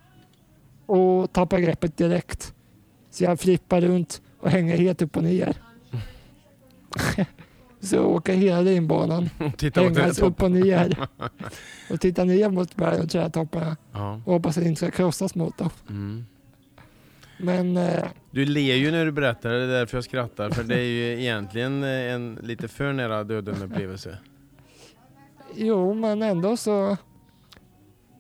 [0.87, 2.55] och tappar greppet direkt.
[3.11, 5.57] Så jag flippar runt och hänger helt upp och ner.
[7.81, 9.29] Så jag åker hela linbanan
[9.75, 11.09] hängas upp och ner
[11.91, 14.21] och titta ner mot berg och trädtopparna Ja.
[14.25, 15.71] och hoppas att det inte ska krossas mot dem.
[15.89, 16.27] Mm.
[17.39, 20.51] Men eh, Du ler ju när du berättar det, det är därför jag skrattar.
[20.51, 24.19] För det är ju egentligen en lite för nära döden upplevelse.
[25.55, 26.97] jo, men ändå så.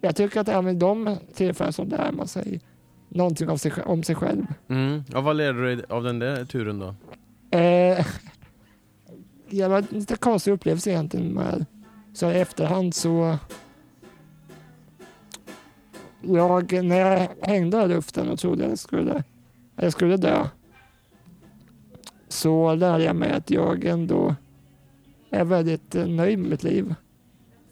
[0.00, 2.60] Jag tycker att även de tillfällen som lär man sig
[3.08, 4.46] någonting av sig, om sig själv.
[4.68, 5.04] Mm.
[5.12, 6.94] Ja, vad lärde du dig av den där turen då?
[7.58, 8.06] Eh,
[9.50, 11.28] det var en lite konstig upplevelse egentligen.
[11.34, 11.64] Med,
[12.14, 13.38] så i efterhand så.
[16.22, 19.24] Jag, när jag hängde i luften och trodde jag skulle,
[19.76, 20.48] jag skulle dö.
[22.28, 24.34] Så lärde jag mig att jag ändå
[25.30, 26.94] är väldigt nöjd med mitt liv.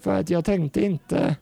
[0.01, 1.37] För att jag tänkte inte.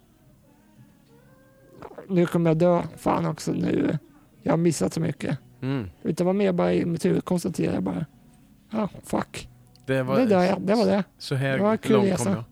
[2.09, 2.83] Nu kommer jag dö.
[2.97, 3.99] Fan också nu.
[4.43, 5.39] Jag har missat så mycket.
[5.63, 5.91] Mm.
[6.03, 8.07] Utan det var mer bara i mitt huvud konstaterade bara.
[8.71, 9.49] Ja, fuck.
[9.87, 10.61] Det var, Det dör jag.
[10.63, 11.05] Det var det.
[11.19, 12.25] Så här Det var en kul långt resa.
[12.25, 12.45] kom jag.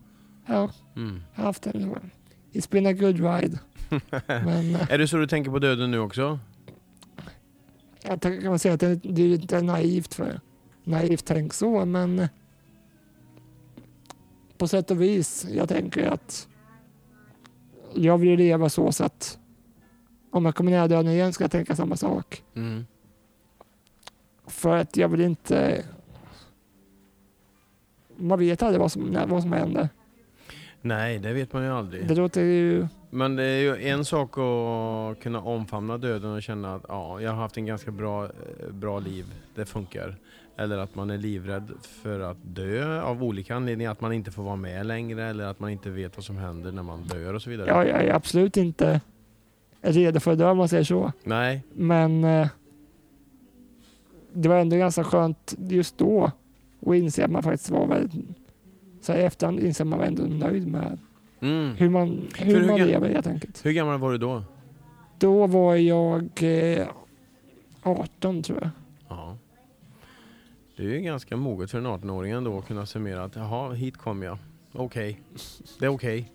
[0.56, 1.22] Ja, Mm.
[1.34, 1.94] jag har haft en...
[2.52, 3.58] It's been a good ride.
[4.26, 6.38] Men eh, Är det så du tänker på döden nu också?
[8.02, 10.40] jag kan man säga att det, det är inte naivt för
[10.84, 12.28] naivt tänk så, men
[14.58, 15.46] på sätt och vis.
[15.50, 16.48] Jag tänker att
[17.94, 19.38] jag vill leva så, så att
[20.30, 22.42] om jag kommer nära döden igen ska jag tänka samma sak.
[22.54, 22.86] Mm.
[24.46, 25.84] För att jag vill inte...
[28.16, 29.88] Man vet aldrig vad som, vad som händer.
[30.82, 32.08] Nej, det vet man ju aldrig.
[32.08, 32.86] Det låter ju...
[33.10, 37.30] Men det är ju en sak att kunna omfamna döden och känna att ja, jag
[37.30, 40.16] har haft en ganska bra, eh, bra liv, det funkar.
[40.56, 41.70] Eller att man är livrädd
[42.02, 45.60] för att dö av olika anledningar, att man inte får vara med längre eller att
[45.60, 47.68] man inte vet vad som händer när man dör och så vidare.
[47.68, 49.00] Ja, jag är absolut inte
[49.80, 51.12] redo för att dö om man säger så.
[51.24, 52.48] Nej, Men eh,
[54.32, 56.30] det var ändå ganska skönt just då
[56.86, 58.36] att inse att man faktiskt var väldigt...
[59.10, 60.98] Så i efterhand inser man ändå nöjd med
[61.40, 61.74] mm.
[61.76, 63.66] hur man, hur hur man ga- lever helt enkelt.
[63.66, 64.42] Hur gammal var du då?
[65.18, 66.86] Då var jag eh,
[67.82, 68.70] 18 tror jag.
[69.08, 69.36] Ja.
[70.76, 73.96] Det är ju ganska moget för en 18-åring ändå att kunna summera att jaha, hit
[73.96, 74.38] kom jag.
[74.72, 75.20] Okej,
[75.78, 76.32] det är okej.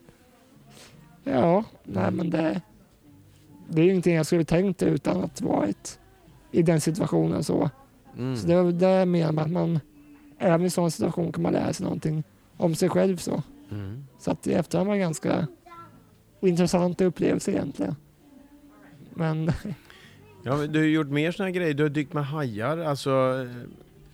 [1.24, 2.62] Ja, nej men det,
[3.68, 6.00] det är ju ingenting jag skulle tänkt utan att varit
[6.52, 7.70] i den situationen så.
[8.18, 8.36] Mm.
[8.36, 9.80] Så det det menar med att man
[10.38, 12.24] även i sån situation kan man lära sig någonting
[12.58, 13.44] om sig själv så.
[13.72, 14.04] Mm.
[14.20, 15.48] Så att i efterhand var det ganska
[16.42, 17.96] intressant upplevelse egentligen.
[19.14, 19.52] Men
[20.48, 21.74] Ja, men du har gjort mer såna här grejer.
[21.74, 22.78] Du har dykt med hajar.
[22.78, 23.70] Alltså, eh,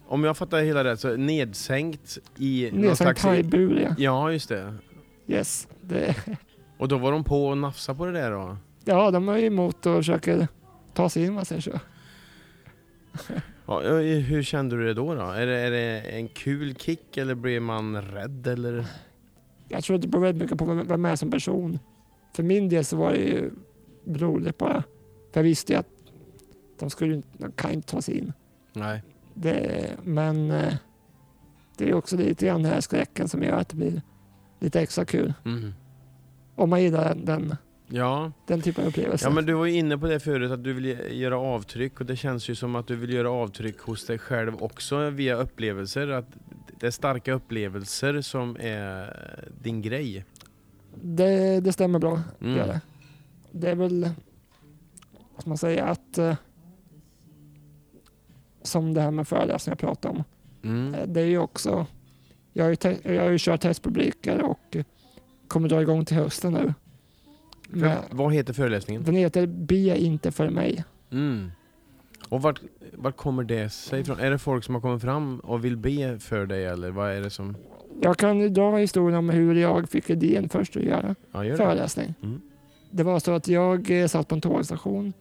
[0.07, 3.23] om jag fattar hela rätt så nedsänkt i någon nedsänkt slags...
[3.23, 3.95] hajbur ja.
[3.97, 4.73] Ja, just det.
[5.27, 5.67] Yes.
[5.81, 6.15] Det,
[6.77, 8.57] Och då var de på och nafsa på det där då?
[8.85, 10.47] ja, de är ju emot och försöker
[10.93, 11.79] ta sig in man säger så.
[13.83, 15.15] Ja, hur kände du det då?
[15.15, 15.21] då?
[15.21, 18.85] Är, det, är det en kul kick eller blir man rädd eller?
[19.67, 21.79] Jag tror att det beror väldigt mycket på vem man är som person.
[22.35, 23.51] För min del så var det ju
[24.07, 24.83] roligt bara.
[25.33, 25.87] För jag visste ju att
[26.79, 28.33] de, skulle, inte- de kan inte ta sig in.
[28.73, 29.03] Nej.
[29.33, 30.73] Det, men eh,
[31.77, 34.01] det är också lite grann den här skräcken som gör att det blir
[34.59, 35.33] lite extra kul.
[35.45, 35.73] Mm.
[36.55, 37.55] Om man gillar den, den,
[37.93, 38.31] Ja.
[38.47, 39.25] den typen av upplevelse.
[39.25, 42.05] ja, men du var ju inne på det förut att du vill göra avtryck och
[42.05, 46.07] det känns ju som att du vill göra avtryck hos dig själv också via upplevelser.
[46.07, 46.27] Att
[46.79, 49.15] det är starka upplevelser som är
[49.61, 50.25] din grej.
[51.01, 52.21] det, det stämmer bra.
[52.41, 52.57] Mm.
[52.57, 52.81] Gör det.
[53.51, 54.09] det är väl,
[55.33, 56.35] vad ska man säga, att eh,
[58.61, 60.23] som det här med föreläsningar jag pratade om.
[60.63, 60.93] Mm.
[60.93, 61.85] Eh, Det är ju också,
[62.53, 64.77] jag har ju, jag har ju kört testpubliker och
[65.47, 66.73] kommer dra igång till hösten nu.
[67.79, 69.03] För, vad heter föreläsningen?
[69.03, 70.83] den heter Be inte för mig.
[71.11, 71.51] Mm.
[72.29, 72.61] Och vart,
[72.93, 74.19] vart kommer det sig ifrån?
[74.19, 77.21] Är det folk som har kommit fram och vill be för dig eller vad är
[77.21, 77.55] det som...
[78.01, 81.57] Jag kan dra historien om hur jag fick idén först att göra Ja, gör det.
[81.57, 82.13] föreläsning.
[82.23, 82.41] Mm.
[82.91, 85.13] Det var så att jag eh, satt på en tågstation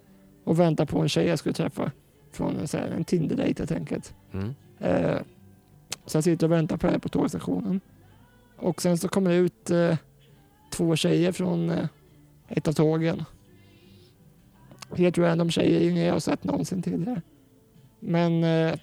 [0.44, 1.90] och väntade på en tjej jag skulle träffa
[2.32, 4.14] från en, så här, en Tinder-dejt helt enkelt.
[4.32, 4.54] Mm.
[4.78, 5.16] Eh,
[6.06, 7.80] så jag sitter och väntar på henne på tågstationen.
[8.56, 9.96] Och sen så kommer det ut eh,
[10.70, 11.86] två tjejer från eh,
[12.50, 13.24] ett av tågen.
[14.96, 17.22] Helt random tjejer, inga jag har sett någonsin tidigare.
[18.00, 18.74] Men eh,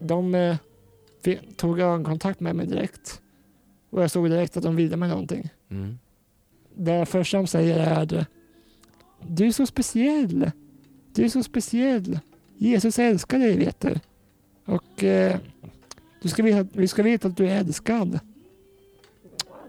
[0.00, 0.56] de eh,
[1.56, 3.22] tog ögonkontakt med mig direkt.
[3.90, 5.48] Och jag såg direkt att de ville mig någonting.
[5.70, 5.98] Mm.
[6.74, 8.26] Det första de säger är
[9.26, 10.50] Du är så speciell.
[11.14, 12.18] Du är så speciell.
[12.56, 13.94] Jesus älskar dig vet du.
[14.64, 15.36] Och eh,
[16.22, 18.20] du ska veta, vi ska veta att du är älskad.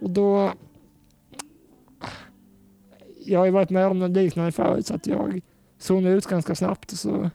[0.02, 0.54] Och då...
[3.26, 5.42] Jag har ju varit med om något liknande förut så att jag
[5.78, 7.30] zonade ut ganska snabbt och så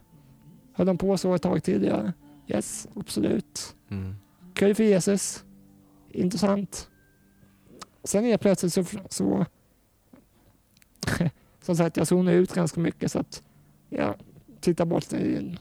[0.73, 1.85] höll de på så ett tag till.
[1.85, 2.13] Ja.
[2.47, 3.77] Yes, absolut.
[3.91, 4.15] Mm.
[4.55, 5.45] Kul för Jesus.
[6.11, 6.89] Intressant.
[8.05, 8.85] Sen är plötsligt så...
[9.11, 9.47] så
[11.63, 13.43] som sagt, jag zonar ut ganska mycket så att
[13.89, 14.15] jag
[14.61, 15.13] tittar bort.
[15.13, 15.59] i-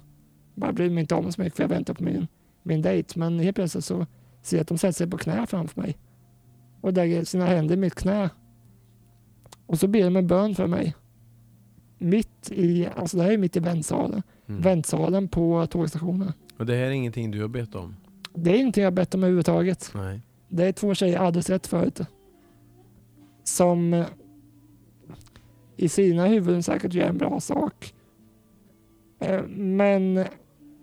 [0.55, 2.27] Bara bryr mig inte om så mycket för jag väntar på min,
[2.63, 3.19] min dejt.
[3.19, 4.05] Men helt plötsligt så
[4.41, 5.97] ser jag att de sätter sig på knä framför mig.
[6.81, 8.29] Och lägger sina händer i mitt knä.
[9.67, 10.95] Och så ber de en bön för mig.
[11.97, 14.23] Mitt i, alltså det här är mitt i väntsalen.
[14.47, 14.61] Mm.
[14.61, 16.33] Väntsalen på tågstationen.
[16.57, 17.95] Och det här är ingenting du har bett om?
[18.33, 19.91] Det är ingenting jag bett om överhuvudtaget.
[19.95, 20.21] Nej.
[20.49, 21.99] Det är två tjejer jag aldrig sett förut.
[23.43, 24.05] Som eh,
[25.75, 27.93] i sina huvuden säkert gör en bra sak.
[29.19, 30.25] Eh, Men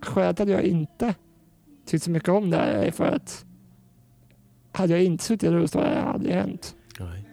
[0.03, 1.15] skälet att jag inte
[1.87, 3.45] tyckt så mycket om det är för att
[4.73, 6.77] hade jag inte suttit i rullstol hade det aldrig hänt.
[7.01, 7.29] Nej.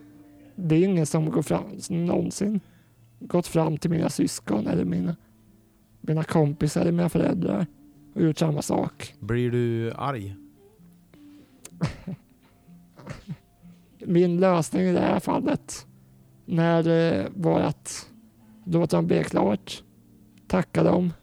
[0.55, 2.59] Det är ingen som går fram, som någonsin
[3.19, 5.15] gått fram till mina syskon eller mina,
[6.01, 7.65] mina kompisar eller mina föräldrar
[8.13, 9.13] och gjort samma sak.
[9.19, 10.35] Blir du arg?
[14.05, 15.87] min lösning i det här fallet
[16.45, 18.09] när det var att
[18.65, 19.83] låta dem be klart,
[20.47, 21.13] tacka dem,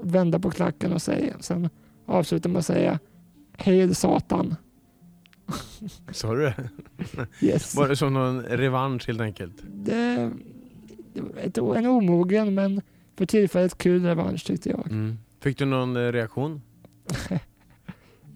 [0.00, 1.68] vända på klacken och säga, sen
[2.06, 2.98] avsluta med att säga
[3.52, 4.54] Hej Satan,
[6.12, 6.70] Sa du det?
[7.40, 7.74] Yes.
[7.74, 9.54] Var det som någon revansch helt enkelt?
[9.72, 10.30] Det,
[11.12, 12.82] det var ett, en omogen men
[13.16, 14.86] för tillfället kul revansch tyckte jag.
[14.86, 15.18] Mm.
[15.40, 16.62] Fick du någon eh, reaktion?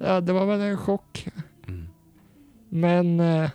[0.01, 1.29] Ja, det var väl en chock.
[1.67, 1.89] Mm.
[2.69, 3.51] Men eh,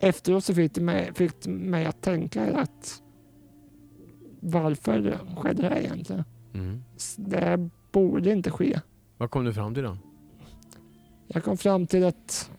[0.00, 3.02] efteråt så fick det, mig, fick det mig att tänka att
[4.40, 6.24] varför skedde det här egentligen?
[6.54, 6.82] Mm.
[7.16, 8.80] Det här borde inte ske.
[9.16, 9.96] Vad kom du fram till då?
[11.28, 12.50] Jag kom fram till att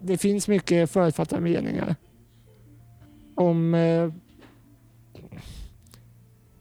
[0.00, 1.96] det finns mycket förutfattade meningar
[3.34, 4.12] om eh,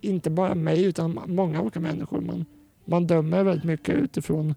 [0.01, 2.21] inte bara mig utan många olika människor.
[2.21, 2.45] Man,
[2.85, 4.55] man dömer väldigt mycket utifrån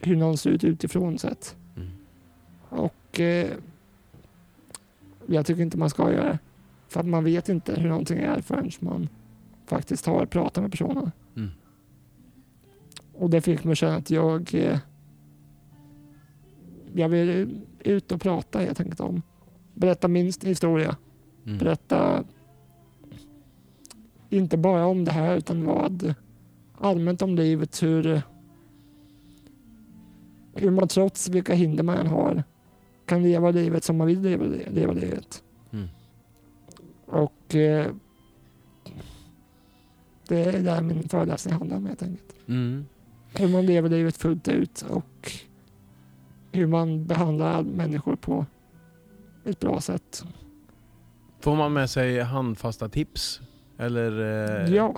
[0.00, 1.56] hur någon ser ut utifrån sett.
[1.76, 1.88] Mm.
[2.68, 3.50] Och eh,
[5.26, 6.38] jag tycker inte man ska göra det.
[6.88, 9.08] För att man vet inte hur någonting är förrän man
[9.66, 11.10] faktiskt har pratat med personen.
[13.18, 14.78] Och det fick mig att känna att jag eh,
[16.94, 19.22] jag vill ut och prata helt enkelt om.
[19.74, 20.96] Berätta min historia.
[21.46, 21.58] Mm.
[21.58, 22.24] Berätta
[24.30, 26.14] inte bara om det här utan vad
[26.78, 27.82] allmänt om livet.
[27.82, 28.22] Hur,
[30.54, 32.44] hur man trots vilka hinder man har
[33.06, 35.42] kan leva livet som man vill leva, leva livet.
[35.70, 35.88] Mm.
[37.06, 37.86] Och eh,
[40.28, 42.34] det är där min föreläsning handlar om helt enkelt.
[42.48, 42.84] Mm.
[43.38, 45.32] Hur man lever livet fullt ut och
[46.52, 48.46] hur man behandlar människor på
[49.44, 50.24] ett bra sätt.
[51.40, 53.40] Får man med sig handfasta tips?
[53.78, 54.12] Eller?
[54.66, 54.94] eh, Ja,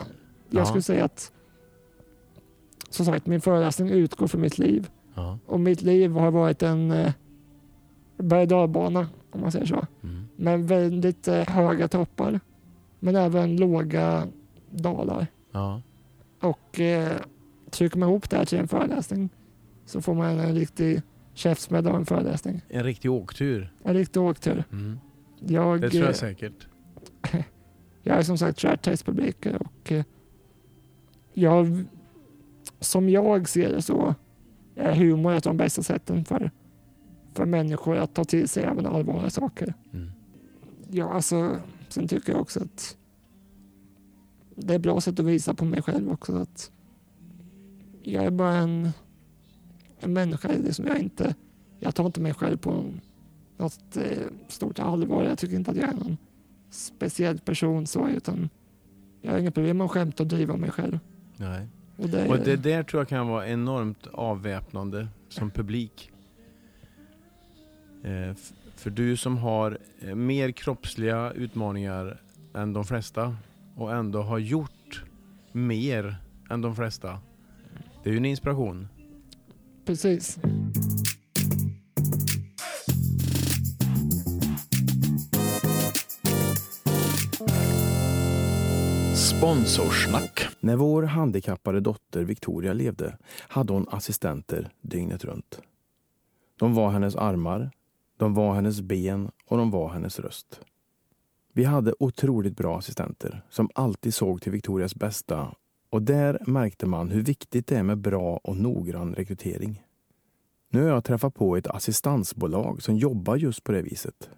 [0.51, 0.65] jag ja.
[0.65, 1.33] skulle säga att
[2.91, 4.91] som sagt, min föreläsning utgår från mitt liv.
[5.15, 5.39] Ja.
[5.47, 7.13] Och mitt liv har varit en eh,
[8.17, 9.87] berg dalbana, om man säger så.
[10.03, 10.29] Mm.
[10.37, 12.41] Med väldigt eh, höga toppar,
[12.99, 14.27] men även låga
[14.71, 15.27] dalar.
[15.53, 15.83] ja.
[16.41, 17.17] Och eh,
[17.71, 19.29] trycker man ihop det här till en föreläsning
[19.85, 21.03] så får man en riktig
[21.35, 22.63] käftsmäll av en föreläsning.
[22.69, 23.73] En riktig åktur.
[23.83, 24.65] En riktig åktur.
[24.73, 24.99] Mm.
[25.41, 26.67] Jag, Det tror eh, jag säkert.
[28.03, 30.05] Jag är som sagt testpublik och eh,
[31.35, 31.85] jag,
[32.81, 34.15] som jag ser det så
[34.77, 36.51] är humor ett av de bästa sätten för,
[37.33, 39.75] för människor att ta till sig även allvarliga saker.
[39.93, 40.11] Mm.
[40.91, 41.57] Ja, alltså,
[41.89, 42.97] sen tycker jag också att
[44.55, 46.71] det är ett bra sätt att visa på mig själv också att
[48.13, 48.91] jag är bara en,
[50.01, 50.49] en människa.
[50.49, 51.35] Liksom jag, inte,
[51.79, 52.85] jag tar inte mig själv på
[53.57, 55.25] något eh, stort allvar.
[55.25, 56.17] Jag tycker inte att jag är någon
[56.71, 58.49] speciell person så, utan
[59.21, 60.99] jag har inga problem med att skämta och driva mig själv.
[61.37, 61.67] Nej.
[61.97, 66.11] Och det, Och det där tror jag kan vara enormt avväpnande som publik.
[68.03, 68.35] Eh,
[68.77, 72.21] för du som har eh, mer kroppsliga utmaningar
[72.55, 73.37] än de flesta
[73.77, 75.05] och ändå har gjort
[75.53, 76.17] mer
[76.51, 77.19] än de flesta.
[78.09, 78.89] Det är ju en inspiration.
[79.85, 80.39] Precis.
[89.15, 90.47] Sponsorsnack.
[90.61, 93.19] När vår handikappade dotter Victoria levde
[93.49, 95.61] hade hon assistenter dygnet runt.
[96.59, 97.71] De var hennes armar,
[98.17, 100.61] de var hennes ben och de var hennes röst.
[101.53, 105.55] Vi hade otroligt bra assistenter som alltid såg till Victorias bästa
[105.91, 109.83] och där märkte man hur viktigt det är med bra och noggrann rekrytering.
[110.71, 114.31] Nu har jag träffat på ett assistansbolag som jobbar just på det viset.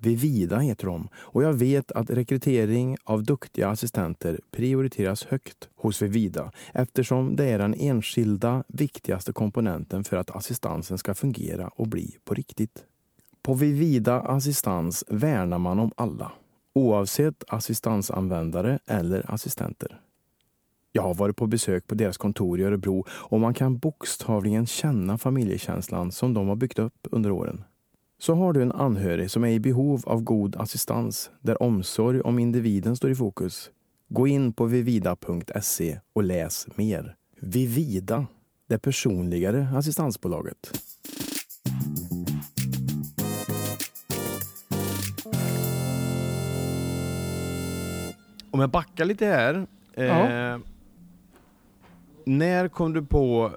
[0.00, 6.52] Vivida heter de och jag vet att rekrytering av duktiga assistenter prioriteras högt hos Vivida
[6.72, 12.34] eftersom det är den enskilda viktigaste komponenten för att assistansen ska fungera och bli på
[12.34, 12.84] riktigt.
[13.42, 16.32] På Vivida Assistans värnar man om alla,
[16.72, 20.00] oavsett assistansanvändare eller assistenter.
[20.92, 25.18] Jag har varit på besök på deras kontor i Örebro och man kan bokstavligen känna
[25.18, 27.64] familjekänslan som de har byggt upp under åren.
[28.20, 32.38] Så har du en anhörig som är i behov av god assistans där omsorg om
[32.38, 33.70] individen står i fokus.
[34.08, 37.16] Gå in på vivida.se och läs mer.
[37.40, 38.26] Vivida,
[38.68, 40.72] det personligare assistansbolaget.
[48.50, 49.66] Om jag backar lite här.
[49.94, 50.60] Eh, Ja.
[52.28, 53.56] När kom du på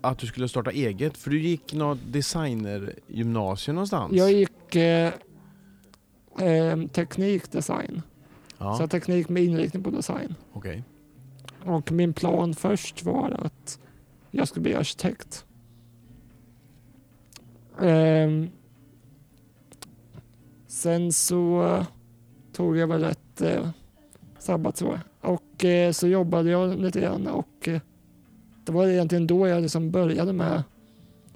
[0.00, 1.16] att du skulle starta eget?
[1.16, 4.12] För du gick något designergymnasium någonstans?
[4.12, 5.12] Jag gick eh,
[6.40, 8.02] eh, teknikdesign,
[8.58, 10.34] Ja, så teknik med inriktning på design.
[10.52, 10.84] okej.
[11.64, 13.78] Och min plan först var att
[14.30, 15.46] jag skulle bli arkitekt.
[17.80, 18.50] Ehm,
[20.66, 21.84] sen så
[22.52, 23.68] tog jag väl ett eh,
[24.38, 27.80] sabbatsår och eh, så jobbade jag lite grann och eh,
[28.64, 30.62] det var egentligen då jag liksom började med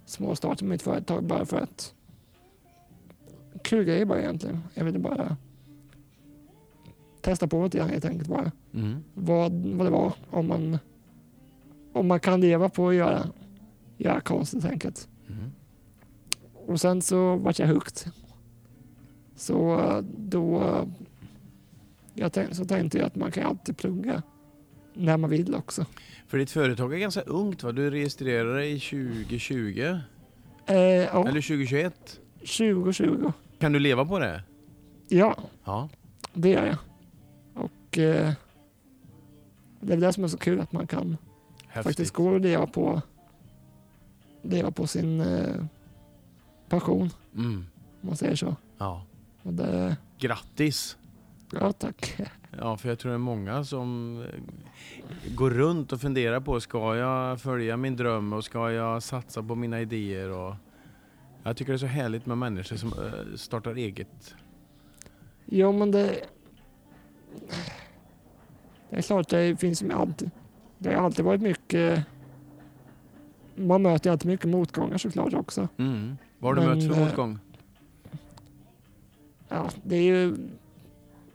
[0.04, 1.94] småstarten mitt företag bara för att
[3.62, 4.62] kul grej bara egentligen.
[4.74, 5.36] Jag ville bara
[7.20, 8.52] testa på lite grann helt enkelt bara.
[8.74, 9.04] Mm.
[9.14, 10.78] Vad, vad det var om man,
[11.92, 13.26] om man kan leva på att göra,
[13.96, 15.08] göra konst helt enkelt.
[15.28, 15.50] Mm.
[16.66, 18.12] Och sen så vart jag hooked.
[19.36, 19.80] Så
[20.18, 20.84] då eh,
[22.14, 24.22] jag tänkte, så tänkte jag att man kan alltid plugga
[24.94, 25.86] när man vill också.
[26.26, 27.72] För ditt företag är ganska ungt va?
[27.72, 29.98] Du registrerade i 2020?
[30.66, 32.20] Eh, ja, Eller 2021?
[32.38, 33.32] 2020.
[33.58, 34.42] Kan du leva på det?
[35.08, 35.88] Ja, Ja.
[36.34, 36.76] det gör jag.
[37.54, 38.32] Och eh,
[39.80, 41.16] det är det som är så kul att man kan
[41.66, 41.84] Häftigt.
[41.90, 43.02] faktiskt gå och leva på,
[44.42, 45.64] leva på sin eh,
[46.68, 47.66] passion, Mm.
[48.02, 48.56] om man säger så.
[48.78, 49.04] Ja.
[49.42, 50.96] Och det, Grattis!
[51.52, 52.16] ja tack.
[52.58, 56.96] Ja, för jag tror det är många som eh, går runt och funderar på ska
[56.96, 60.54] jag följa min dröm och ska jag satsa på mina idéer och
[61.42, 64.34] jag tycker det är så härligt med människor som eh, startar eget.
[65.44, 66.26] Jo men det,
[68.90, 70.30] det är klart det finns ju alltid,
[70.78, 72.04] det har alltid varit mycket,
[73.54, 75.68] man möter ju alltid mycket motgångar såklart också.
[75.76, 76.16] Mm.
[76.38, 77.38] Vad har du Men, mött för eh, motgång?
[79.48, 80.36] Ja, det är ju,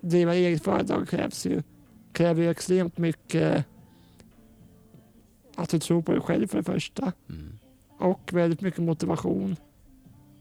[0.02, 1.64] driva eget företag krävs ju,
[2.12, 3.66] kräver ju extremt mycket
[5.56, 7.12] att du tror på dig själv för det första.
[7.30, 7.60] Mm.
[7.98, 9.56] Och väldigt mycket motivation.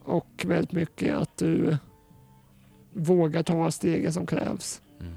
[0.03, 1.77] Och väldigt mycket att du
[2.93, 4.83] vågar ta stegen som krävs.
[5.01, 5.15] Mm.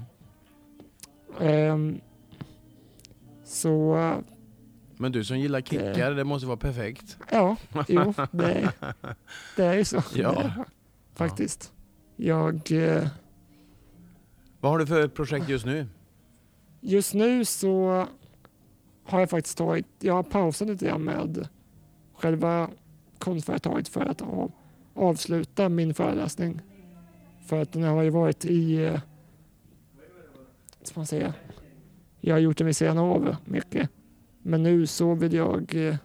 [1.39, 2.01] Ehm,
[3.43, 3.95] så
[4.97, 7.17] Men du som gillar kickar, det måste vara perfekt.
[7.31, 8.71] ja, jo, det,
[9.55, 10.03] det är ju så.
[10.15, 10.51] Ja.
[11.19, 11.73] Det är, faktiskt.
[12.15, 13.07] Jag, eh,
[14.59, 15.87] Vad har du för projekt just nu?
[16.81, 18.05] just nu så
[19.03, 21.47] har jag faktiskt tagit, jag har pausat lite grann med
[22.13, 22.69] själva
[23.17, 24.51] konstföretaget för att av,
[24.93, 26.61] avsluta min föreläsning.
[27.45, 29.01] För att den har ju varit i, eh,
[30.83, 31.33] ska man säga,
[32.21, 33.89] jag har gjort den vid sidan av mycket.
[34.41, 35.95] Men nu så vill jag eh,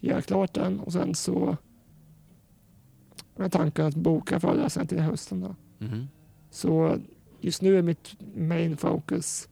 [0.00, 1.56] göra klart den och sen så
[3.36, 5.40] är tanken att boka föreläsningen till hösten.
[5.40, 5.54] Då.
[5.78, 6.08] Mhm.
[6.50, 6.98] Så
[7.40, 9.48] just nu är mitt main focus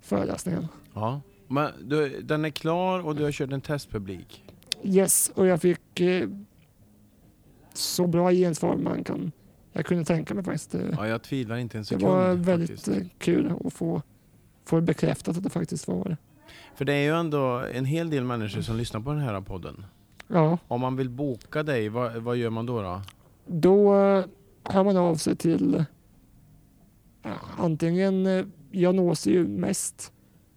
[0.00, 0.68] föreläsningen.
[0.94, 1.20] Ja.
[1.48, 4.44] Men du, den är klar och du har kört en testpublik.
[4.82, 6.28] Yes, och jag fick eh,
[7.74, 9.32] så bra gensvar man kan.
[9.72, 10.74] Jag kunde tänka mig faktiskt.
[10.74, 12.02] Eh, Ja, jag tvivlar inte en det sekund.
[12.12, 12.88] var väldigt faktiskt.
[12.88, 14.02] eh, kul att få,
[14.64, 16.16] få det bekräftat att det faktiskt var det.
[16.74, 19.86] För det är ju ändå en hel del människor som lyssnar på den här podden.
[20.28, 22.82] Ja, Om man vill boka dig, vad, vad gör man då?
[22.82, 23.02] då?
[23.46, 24.24] då eh,
[24.64, 25.84] hör man av sig till
[27.58, 30.12] antingen, eh, jag nås ju mest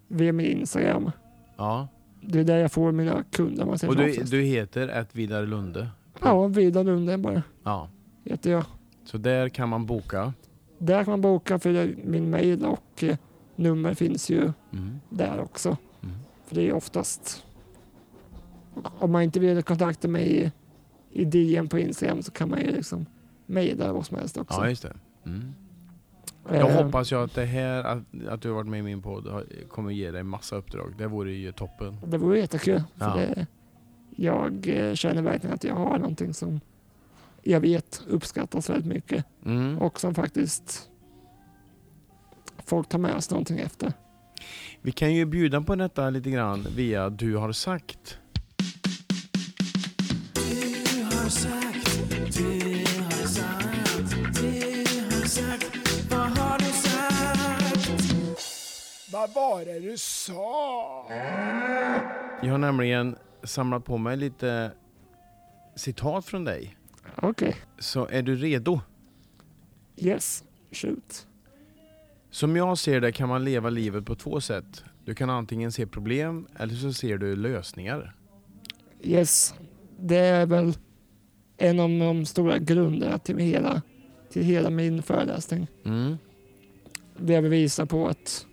[0.08, 1.10] via min Instagram.
[1.56, 1.88] Ja.
[2.20, 3.64] Det är där jag får mina kunder.
[3.64, 5.88] Man Och du, du heter ett Vidar Lunde?
[6.22, 7.88] Ja, Vidar Lundgren bara Ja.
[8.24, 8.64] heter jag.
[9.04, 10.32] Så där kan man boka.
[10.78, 13.16] Där kan man boka för min mail och eh,
[13.56, 15.00] nummer finns ju Mm.
[15.10, 15.76] där också.
[16.02, 16.14] Mm.
[16.46, 17.44] För det är oftast
[18.98, 20.52] om man inte vill kontakta mig i,
[21.20, 23.06] i DM på Instagram så kan man ju liksom
[23.46, 24.60] mejla vad som helst också.
[24.60, 24.92] Ja, just det.
[25.26, 25.54] Mm.
[26.50, 29.02] Eh, Jag hoppas ju att det här, att, att du har varit med i min
[29.02, 30.94] podd, har- kommer ge dig massa uppdrag.
[30.98, 31.96] Det vore ju toppen.
[32.06, 32.82] Det vore jättekul.
[32.96, 33.16] För Ja.
[33.16, 33.46] det,
[34.16, 36.60] jag eh, känner verkligen att jag har någonting som
[37.42, 39.78] jag vet uppskattas väldigt mycket Mm.
[39.78, 40.88] och som faktiskt
[42.64, 43.92] folk tar med sig någonting efter.
[44.80, 48.18] Vi kan ju bjuda på detta lite grann via Du har sagt.
[59.12, 61.06] Vad var det du sa?
[62.42, 64.70] Jag har nämligen samlat på mig lite
[65.74, 66.76] citat från dig.
[67.16, 68.80] Okej, Så är du redo?
[69.96, 71.26] yes, shoot.
[72.30, 74.84] Som jag ser det kan man leva livet på två sätt.
[75.04, 78.14] Du kan antingen se problem eller så ser du lösningar.
[79.02, 79.54] Yes,
[79.98, 80.74] det är väl
[81.56, 83.82] en av de stora grunderna till hela,
[84.30, 85.66] till hela min föreläsning.
[85.84, 86.18] Mm.
[87.16, 88.46] Det jag vill visa på att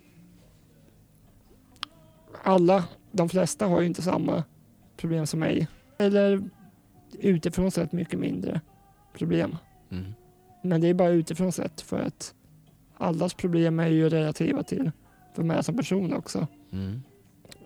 [2.43, 4.43] alla, de flesta har ju inte samma
[4.97, 5.67] problem som mig.
[5.97, 6.49] Eller
[7.19, 8.61] utifrån sett mycket mindre
[9.13, 9.57] problem.
[9.89, 10.13] Mm.
[10.61, 12.33] Men det är bara utifrån sett för att
[12.97, 14.91] allas problem är ju relativa till
[15.35, 16.47] för mig som person också.
[16.71, 17.01] Mm.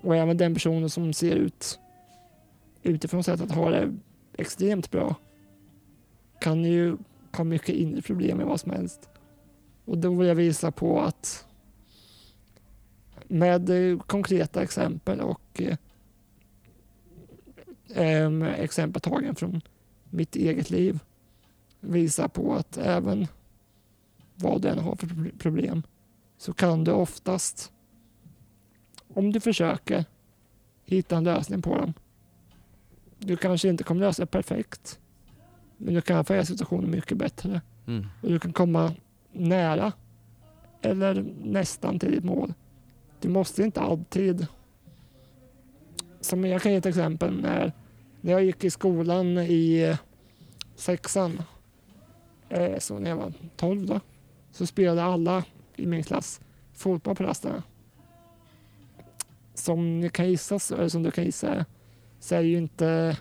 [0.02, 1.80] Och även den personen som ser ut
[2.84, 3.94] utifrån sett att ha det
[4.38, 5.16] extremt bra
[6.40, 6.98] kan ju
[7.38, 9.10] ha mycket inre problem med vad som helst.
[9.86, 11.48] Och då vill jag visa på att
[13.28, 15.62] med eh, konkreta exempel och
[17.96, 19.62] eh, exempel tagen från
[20.10, 21.00] mitt eget liv
[21.80, 23.28] visar på att även
[24.36, 25.84] vad du än har för pro- problem
[26.38, 27.72] så kan du oftast,
[29.14, 30.06] om du försöker,
[30.86, 31.94] hitta en lösning på dem.
[33.20, 35.00] Du kanske inte kommer lösa det perfekt,
[35.78, 38.08] men du kan få situationen mycket bättre Mm.
[38.22, 38.94] och du kan komma
[39.32, 39.92] nära
[40.82, 42.54] eller nästan till ditt mål.
[43.24, 44.48] Du måste inte alltid.
[46.22, 47.74] Som jag kan ge ett exempel när,
[48.22, 49.98] när jag gick i skolan i eh,
[50.76, 51.42] sexan,
[52.50, 54.00] eh, så när jag var 12 då,
[54.52, 55.44] så spelade alla
[55.76, 56.42] i min klass
[56.74, 57.64] fotboll på rasterna.
[59.54, 61.66] Som ni kan gissa, eller som du kan gissa,
[62.20, 63.18] så är ju inte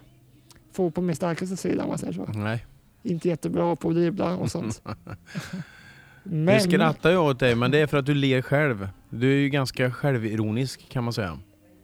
[0.72, 2.66] fotboll min starkaste sida om man säger så Nej.
[3.02, 4.82] inte jättebra på att dribbla och sånt.
[6.24, 8.88] Nu Men skrattar jag åt dig, men det är för att du ler själv.
[9.10, 11.38] Du är ju ganska självironisk kan man säga.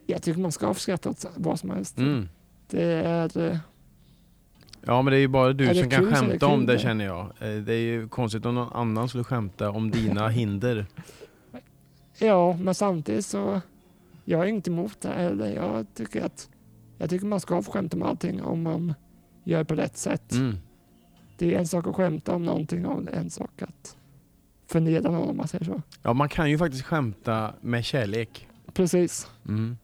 [0.07, 1.97] jag tycker man ska få skratta åt vad som helst.
[1.97, 2.29] Mm.
[2.69, 3.37] Det är...
[3.51, 3.57] eh,
[4.85, 6.79] Ja men det är ju bara du det som kan är det skämta om det
[6.79, 7.21] känner jag.
[7.39, 10.85] Eh, Det är ju konstigt om någon annan skulle skämta om dina hinder.
[12.17, 13.61] Ja, men samtidigt så...
[14.25, 15.55] Jag är inte emot det heller.
[15.55, 16.49] Jag tycker att...
[16.97, 18.93] Jag tycker man ska få skämta om allting om man
[19.43, 20.31] gör på rätt sätt.
[20.31, 20.55] Mm.
[21.37, 23.97] Det är en sak att skämta om någonting och en sak att
[24.69, 25.81] förnedra någon om man säger så.
[26.03, 28.47] Ja man kan ju faktiskt skämta med kärlek.
[28.73, 29.27] Precis.
[29.47, 29.77] Mm.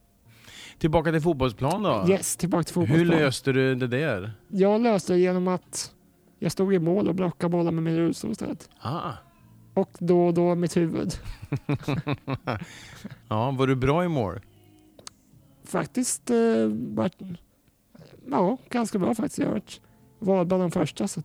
[0.78, 2.06] Tillbaka till fotbollsplan då.
[2.10, 3.24] Yes, tillbaka till Hur fotbollsplanen.
[3.24, 4.34] löste du det där?
[4.48, 5.92] Jag löste det genom att
[6.40, 8.70] jag stod i mål och blockade bollar med min rullstol istället.
[8.80, 9.12] Ah.
[9.74, 11.14] Och då och då mitt huvud.
[13.30, 14.40] ja, var du bra i mål?
[15.66, 17.16] faktiskt eh, varit
[18.32, 19.38] ja, ganska bra faktiskt.
[19.40, 19.82] Jag har varit
[20.20, 21.08] vald bland de första.
[21.08, 21.22] Så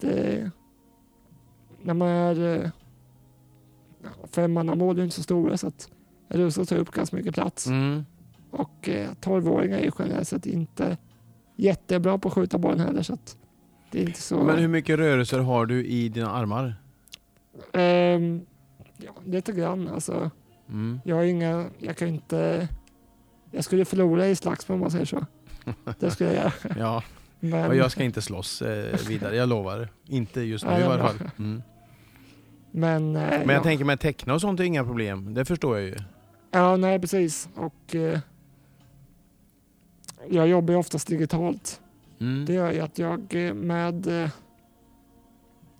[0.00, 0.50] det,
[1.84, 2.70] när man är eh,
[4.02, 5.88] ja, femmannamål är inte så stora så att
[6.28, 7.66] Rusta tar upp ganska mycket plats.
[7.66, 8.04] Mm.
[8.50, 10.96] Och eh, 12-åringar är ju generellt sett inte
[11.56, 13.02] jättebra på att skjuta bollen heller.
[13.02, 13.36] Så att
[13.90, 14.42] det är inte så...
[14.42, 16.74] Men hur mycket rörelser har du i dina armar?
[17.72, 18.40] Ehm,
[18.96, 19.88] ja, lite grann.
[19.88, 20.30] Alltså,
[20.68, 21.00] Mm.
[21.04, 21.66] jag har inga...
[21.78, 22.68] Jag kan inte...
[23.50, 25.26] Jag skulle förlora i slagsmål om man säger så.
[25.98, 26.52] Det skulle jag göra.
[26.78, 27.02] Ja,
[27.40, 29.88] Men, och jag ska inte slåss eh, vidare, jag lovar.
[30.06, 31.30] Inte just nu i varje fall.
[31.38, 31.62] Mm.
[32.76, 33.52] Men, eh, Men ja.
[33.52, 35.96] jag tänker med teckna och sånt är inga problem, det förstår jag ju.
[36.50, 37.48] Ja, nej precis.
[37.54, 38.20] Och eh,
[40.28, 41.80] jag jobbar ju oftast digitalt.
[42.20, 42.44] Mm.
[42.44, 44.30] Det gör ju att jag eh, med eh,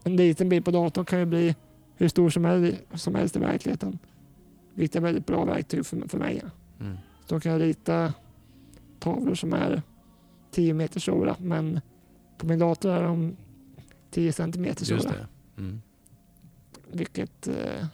[0.05, 1.57] en liten bit på datorn kan ju bli
[1.97, 3.99] hur stor som helst, som helst i verkligheten.
[4.74, 6.42] Vilket är ett väldigt bra verktyg för, för mig.
[6.80, 6.97] Mm.
[7.26, 8.12] Så då kan jag rita
[8.99, 9.82] tavlor som är
[10.51, 11.80] 10 meter stora men
[12.38, 13.36] på min dator är de
[14.11, 15.18] 10 centimeter Just stora.
[15.18, 15.61] det.
[15.62, 15.80] Mm.
[16.95, 17.86] Vilket eh,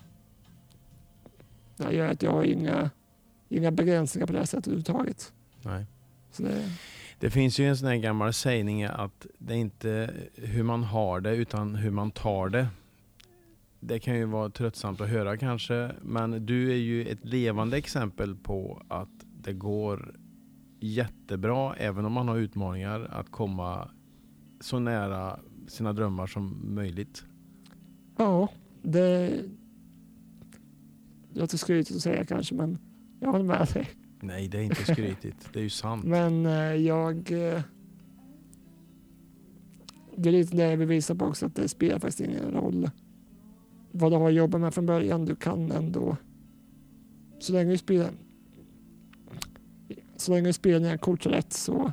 [1.91, 2.91] gör att jag har inga,
[3.49, 5.33] inga begränsningar på det här sättet överhuvudtaget.
[5.63, 5.87] Nej.
[6.37, 6.71] Det,
[7.19, 11.21] Det finns ju en sån här gammal sägning att det är inte hur man har
[11.21, 12.69] det utan hur man tar det.
[13.81, 18.37] Det kan ju vara tröttsamt att höra kanske, men du är ju ett levande exempel
[18.37, 19.09] på att
[19.43, 20.15] det går
[20.81, 23.91] jättebra, även om man har utmaningar, att komma
[24.61, 27.25] så nära sina drömmar som möjligt.
[28.17, 28.49] ja,
[28.83, 29.43] det
[31.33, 32.79] låter skrytigt att säga kanske men
[33.21, 33.89] jag håller med dig.
[34.21, 35.49] Nej, det är inte skrytigt.
[35.53, 36.05] Det är ju sant.
[36.05, 37.17] Men eh, jag...
[37.17, 37.61] Eh,
[40.17, 42.91] det är lite det jag vill visa på också, att det spelar faktiskt ingen roll
[43.93, 45.25] vad du har jobbat med från början.
[45.25, 46.17] Du kan ändå...
[47.39, 48.11] Så länge du spelar...
[50.17, 51.93] Så länge du spelar dina kort rätt så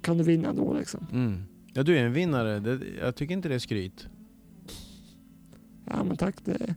[0.00, 1.06] kan du vinna ändå liksom.
[1.12, 1.42] Mm.
[1.72, 2.60] Ja, du är en vinnare.
[2.60, 4.08] Det, jag tycker inte det är skryt.
[5.92, 6.74] Ja men tack, det,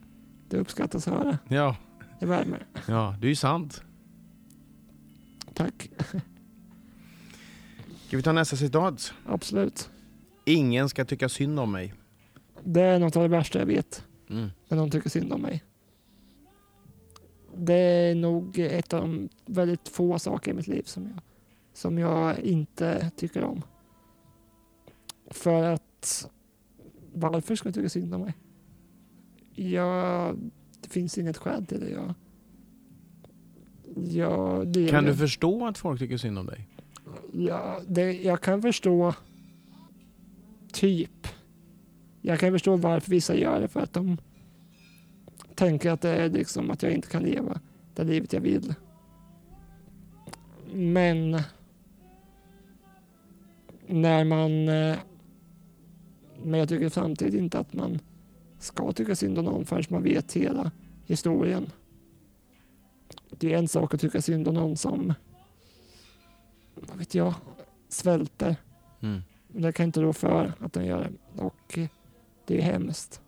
[0.49, 1.38] det uppskattas att höra.
[1.47, 1.76] Ja,
[2.20, 2.66] Det värmer.
[2.88, 3.84] ja, det är ju sant.
[5.53, 5.89] Tack,
[8.07, 9.13] Ska vi ta nästa citat?
[9.26, 9.89] absolut.
[10.45, 11.93] Ingen ska tycka synd om mig.
[12.63, 14.03] Det är något av det värsta jag vet.
[14.30, 14.49] Mm.
[14.68, 15.63] när någon tycker synd om mig.
[17.57, 21.20] Det är nog ett av de väldigt få saker i mitt liv som jag,
[21.74, 23.61] som jag inte tycker om.
[25.32, 26.30] För att
[27.13, 28.34] varför ska jag tycka synd om mig?
[29.56, 30.38] Jag,
[30.82, 31.89] det finns inget skäl till det.
[31.89, 32.14] Jag,
[33.95, 36.68] jag Kan du förstå att folk tycker synd om dig?
[37.34, 39.14] Ja, det, jag kan förstå
[40.74, 41.28] typ.
[42.22, 44.18] Jag kan förstå varför vissa gör det för att de
[45.56, 47.60] tänker att det är liksom att jag inte kan leva
[47.95, 48.74] det livet jag vill.
[50.74, 51.41] Men
[53.88, 54.97] när man eh,
[56.43, 57.99] men jag tycker samtidigt inte att man
[58.66, 60.72] ska tycka synd om någon förrän man vet hela
[61.05, 61.72] historien.
[63.30, 65.13] Det är en sak att tycka synd om någon som
[66.76, 67.34] vad vet jag,
[67.89, 68.55] svälter.
[69.01, 69.22] Mm.
[69.47, 71.41] Det kan inte rå för att de gör det.
[71.41, 71.80] Och
[72.45, 73.22] det är hemskt.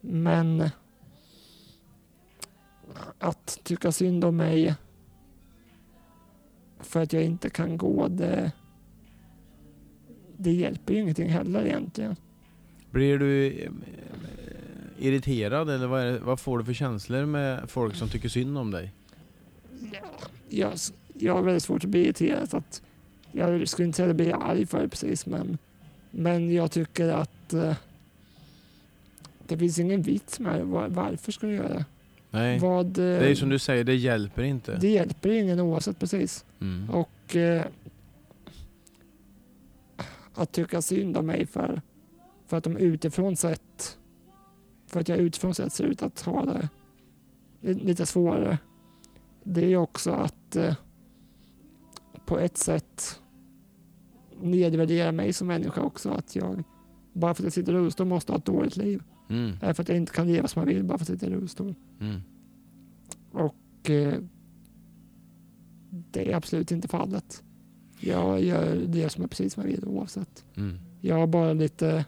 [0.00, 0.70] Men
[3.18, 4.74] att tycka synd om mig
[6.80, 8.52] för att jag inte kan gå, det,
[10.36, 12.16] det hjälper ju ingenting heller egentligen.
[12.90, 13.68] Blir du
[14.98, 18.70] irriterad eller vad, det, vad får du för känslor med folk som tycker synd om
[18.70, 18.92] dig?
[20.48, 20.72] Jag,
[21.14, 22.54] jag har väldigt svårt att bli irriterad.
[22.54, 22.82] Att
[23.32, 25.58] jag skulle inte säga att jag blir arg för det precis, men,
[26.10, 27.74] men jag tycker att eh,
[29.46, 30.64] det finns ingen vits med det.
[30.64, 31.84] Var, varför ska du göra det?
[32.30, 34.76] Nej, Vad, eh, det är som du säger, det hjälper inte.
[34.76, 36.44] det hjälper ingen oavsett precis.
[36.60, 36.90] Mm.
[36.90, 37.64] Och eh,
[40.34, 41.82] att tycka synd om mig för,
[42.46, 43.97] för att de utifrån sett
[44.88, 46.68] för att jag utifrån sett ser ut att ha det
[47.60, 48.58] li- lite svårare.
[49.44, 50.74] Det är också att eh,
[52.26, 53.20] på ett sätt
[54.40, 56.10] nedvärdera mig som människa också.
[56.10, 56.62] Att jag
[57.12, 59.02] bara för att jag sitter i rullstol måste ha ett dåligt liv.
[59.30, 59.56] Mm.
[59.62, 61.32] Eller för att jag inte kan leva som jag vill bara för att jag sitter
[61.32, 61.74] i rullstol.
[62.00, 62.20] Mm.
[63.32, 64.14] Och eh,
[65.90, 67.42] det är absolut inte fallet.
[68.00, 70.44] Jag gör det som är precis som jag vill oavsett.
[70.54, 70.78] Mm.
[71.00, 72.04] Jag har bara lite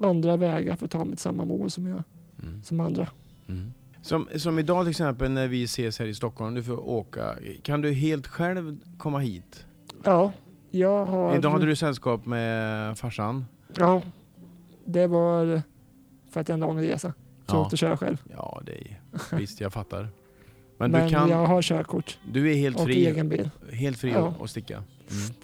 [0.00, 2.02] andra vägar för att ta mig till samma mål som, jag,
[2.42, 2.62] Mm.
[2.62, 3.08] som andra.
[3.48, 3.72] Mm.
[4.02, 7.34] Som, som idag till exempel när vi ses här i Stockholm, du får åka.
[7.62, 9.66] Kan du helt själv komma hit?
[10.04, 10.32] Ja,
[10.70, 11.36] jag har...
[11.36, 13.44] Idag hade du sällskap med farsan.
[13.76, 14.02] Ja,
[14.84, 15.62] det var
[16.30, 17.12] för att jag en lång resa.
[17.46, 17.68] Så jag Ja.
[17.72, 18.22] och köra själv.
[18.36, 19.00] Ja, det är,
[19.36, 20.08] visst jag fattar.
[20.78, 23.50] Men, Men, du, kan, jag har körkort du är helt och fri, egen bil.
[23.72, 24.28] helt fri Ja.
[24.28, 24.74] att att sticka.
[24.74, 25.34] Mm.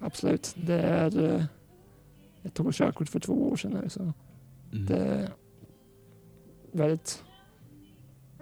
[0.00, 0.54] Absolut.
[0.56, 1.46] Det är...
[2.48, 4.12] Jag tog körkort för två år sedan nu, så
[4.72, 4.86] Mm.
[4.86, 5.30] det är
[6.72, 7.24] väldigt...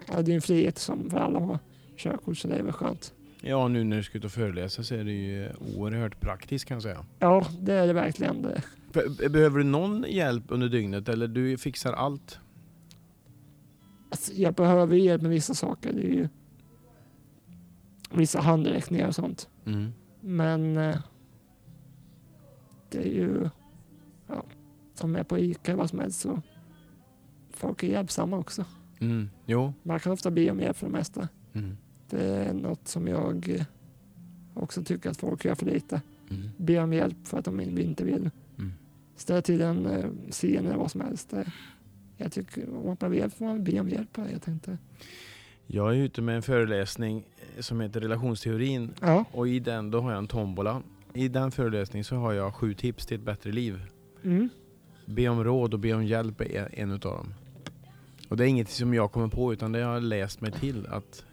[0.07, 1.59] Ja, det är en frihet som för alla har
[1.97, 3.13] körkort, så det är väl skönt.
[3.41, 6.75] Ja, nu när du ska ut och föreläsa så är det ju oerhört praktiskt kan
[6.75, 7.05] jag säga.
[7.19, 8.41] Ja, det är det verkligen.
[8.41, 8.63] Det.
[8.93, 12.39] Be- Behöver du någon hjälp under dygnet eller du fixar allt?
[14.09, 15.93] Alltså, jag behöver hjälp med vissa saker.
[15.93, 16.29] Det är ju
[18.11, 19.49] vissa handräckningar och sånt.
[19.65, 19.91] Mm.
[20.21, 20.97] Men eh,
[22.89, 23.49] det är ju...
[24.99, 26.41] Ja, om jag är på Ica eller vad som helst så
[27.51, 28.65] folk är hjälpsamma också.
[28.99, 29.29] Mm.
[29.45, 29.73] Jo.
[29.83, 31.27] Man kan ofta be om hjälp för det mesta.
[31.53, 31.77] Mm.
[32.09, 33.65] Det är något som jag
[34.53, 36.01] också tycker att folk gör för lite.
[36.29, 36.49] Mm.
[36.57, 38.29] Be om hjälp för att de inte vill.
[38.57, 38.73] Mm.
[39.15, 41.33] Ställa till en eh, scen eller vad som helst.
[42.17, 44.17] Jag tycker om man vill får man be om hjälp.
[44.31, 44.77] Jag tänkte.
[45.67, 47.25] Jag är ute med en föreläsning
[47.55, 50.81] eh, som heter relationsteorin Ja, och i den då har jag en tombola.
[51.13, 53.81] I den föreläsningen så har jag sju tips till ett bättre liv.
[54.23, 54.49] mm.
[55.09, 57.33] Be om råd och be om hjälp är en utav dem.
[58.29, 60.87] Och det är inget som jag kommer på utan det har jag läst mig till
[60.87, 61.25] att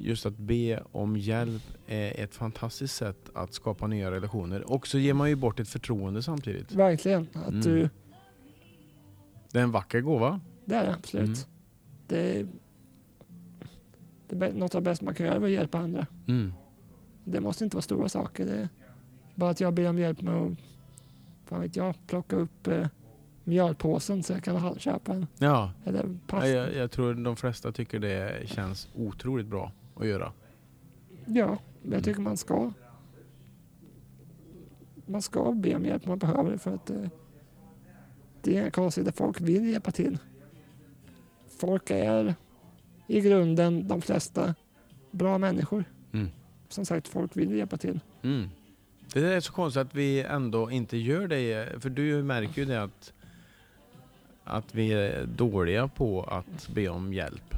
[0.00, 4.72] just att be om hjälp är ett fantastiskt sätt att skapa nya relationer.
[4.72, 6.72] Och så ger man ju bort ett förtroende samtidigt.
[6.72, 7.28] verkligen.
[7.34, 7.60] Att Mm.
[7.60, 7.88] du,
[9.52, 10.40] Det är en vacker gåva.
[10.64, 11.26] det är det absolut.
[11.26, 11.38] Mm.
[12.06, 12.46] Det, är,
[14.28, 16.06] det är något av det bästa man kan göra är att hjälpa andra.
[16.28, 16.52] Mm.
[17.24, 18.46] Det måste inte vara stora saker.
[18.46, 18.68] Det
[19.34, 20.52] bara att jag ber om hjälp med att
[21.50, 22.86] vad vet jag, plocka upp eh,
[23.44, 25.26] mjölpåsen så jag kan köpa en.
[25.38, 26.48] Ja, Eller pasta.
[26.48, 30.32] jag, jag tror de flesta tycker det känns otroligt bra att göra.
[31.26, 32.72] Ja, jag tycker man ska.
[35.06, 37.08] Man ska be om hjälp om man behöver det för att eh,
[38.42, 39.12] det är inga konstigheter.
[39.16, 40.18] Folk vill hjälpa till.
[41.60, 42.34] Folk är
[43.06, 44.54] i grunden, de flesta,
[45.10, 45.84] bra människor.
[46.12, 46.28] Mm.
[46.68, 48.00] Som sagt, folk vill hjälpa till.
[48.22, 48.48] Mm.
[49.12, 51.82] Det är så konstigt att vi ändå inte gör det.
[51.82, 53.12] För du märker ju det att,
[54.44, 57.54] att vi är dåliga på att be om hjälp.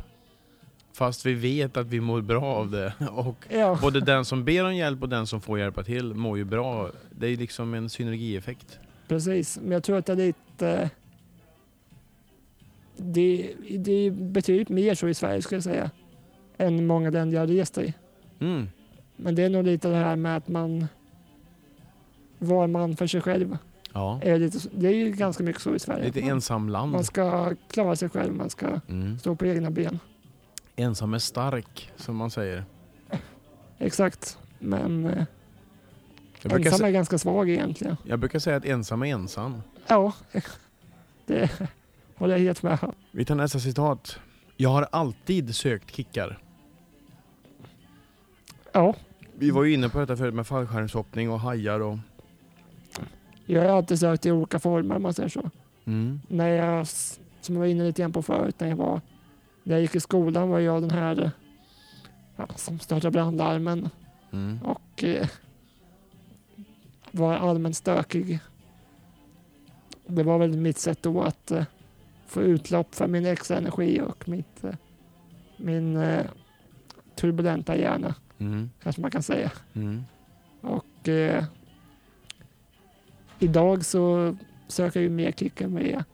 [0.92, 2.94] Fast vi vet att vi mår bra av det.
[3.11, 6.38] Och Ja, både den som ber om hjälp och den som får hjälpa till mår
[6.38, 6.90] ju bra.
[7.11, 8.78] Det är liksom en synergieffekt.
[9.09, 9.59] precis.
[9.62, 10.90] Men jag tror att det är lite...
[12.96, 15.90] Det, det är betydligt mer så i Sverige skulle jag säga.
[16.59, 17.94] Än många länder jag har rest i.
[18.40, 18.68] Mm.
[19.16, 20.86] Men det är nog lite det här med att man
[22.41, 23.59] var man för sig själv.
[23.93, 24.20] Ja.
[24.22, 26.05] Är lite, det är ju ganska mycket så i Sverige.
[26.05, 26.93] Lite man, ensamland.
[26.93, 29.18] man ska klara sig själv, man ska Mm.
[29.18, 29.99] stå på egna ben.
[30.76, 32.64] Ensam är stark, som man säger.
[33.78, 34.38] Exakt.
[34.59, 35.24] Men eh,
[36.43, 37.97] ensam är sä- ganska svag egentligen.
[38.05, 39.62] jag brukar säga att ensam är ensam.
[39.86, 40.12] Ja,
[41.26, 41.51] det
[42.16, 42.78] håller jag helt med.
[43.11, 44.18] Vi tar nästa citat.
[44.57, 46.38] Jag har alltid sökt kickar.
[48.72, 48.95] Ja,
[49.34, 51.99] Vi var ju inne på detta förut med fallskärmshoppning och hajar och...
[53.53, 55.51] jag har alltid sökt i olika former om man säger så.
[55.84, 56.20] Mm.
[56.28, 56.86] När jag,
[57.40, 59.01] som jag var inne lite grann på förut, när jag, var,
[59.62, 61.30] när jag gick i skolan var jag den här
[62.36, 63.88] ja, som startade brandlarmen
[64.32, 64.59] Mm.
[64.62, 65.28] och eh,
[67.11, 68.38] var allmänt stökig.
[70.07, 71.64] Det var väl mitt sätt då att eh,
[72.26, 74.74] få utlopp för min extra energi och mitt, eh,
[75.57, 76.26] min eh,
[77.16, 78.70] turbulenta hjärna, Mm.
[78.82, 79.51] kanske man kan säga.
[79.74, 80.03] Mm.
[80.61, 81.44] Och eh,
[83.41, 84.36] idag så
[84.68, 86.05] söker jag ju mer kicken med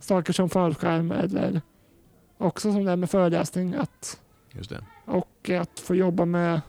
[0.00, 1.60] saker som fallskärm eller
[2.38, 4.20] också som det här med föreläsning att,
[5.04, 6.60] och att få jobba med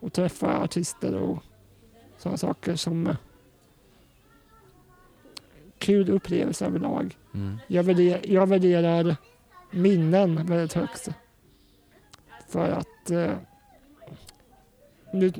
[0.00, 1.42] och träffa artister och
[2.18, 3.16] sådana saker som
[5.78, 7.16] kul upplevelse överlag.
[7.34, 7.58] Mm.
[7.66, 9.16] Jag värderar, jag värderar
[9.70, 11.08] minnen väldigt högt.
[12.48, 13.32] För att eh,
[15.12, 15.32] nu,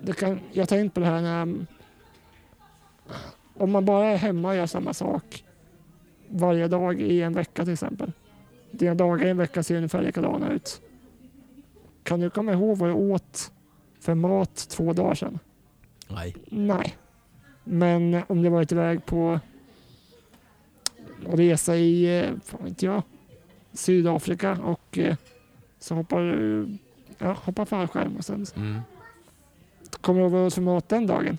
[0.00, 1.66] det kan, jag har tänkt på det här när
[3.54, 5.44] om man bara är hemma och gör samma sak
[6.28, 8.12] varje dag i en vecka till exempel.
[8.70, 10.80] Dina dagar i en vecka ser ungefär likadana ut.
[12.02, 13.52] Kan du komma ihåg vad du åt
[14.00, 15.38] för mat två dagar sedan?
[16.08, 16.36] Nej.
[16.48, 16.96] Nej.
[17.64, 19.40] Men om du varit iväg på
[21.26, 23.02] resa i, eh, fan vet jag,
[23.72, 25.16] Sydafrika och eh,
[25.78, 26.68] så hoppar du
[27.18, 28.80] ja, hoppar fallskärm och sen Mm.
[30.00, 31.38] kommer du ihåg vad du åt för mat den dagen.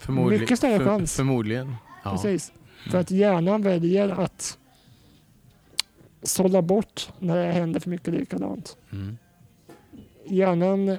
[0.00, 0.40] Förmodligen.
[0.40, 1.16] Mycket större chans.
[1.16, 1.74] Förmodligen.
[2.04, 2.10] Ja.
[2.10, 2.52] Precis.
[2.90, 4.58] För att hjärnan väljer att
[6.22, 8.76] sålla bort när det händer för mycket likadant.
[8.92, 9.18] Mm.
[10.26, 10.98] Hjärnan,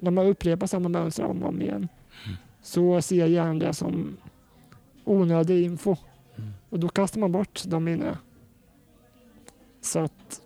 [0.00, 1.88] när man upprepar samma mönster om och om igen,
[2.62, 4.16] så ser hjärnan det som
[5.04, 5.96] onödig info.
[6.36, 6.50] Mm.
[6.68, 8.18] Och då kastar man bort de minnena.
[9.80, 10.40] Så att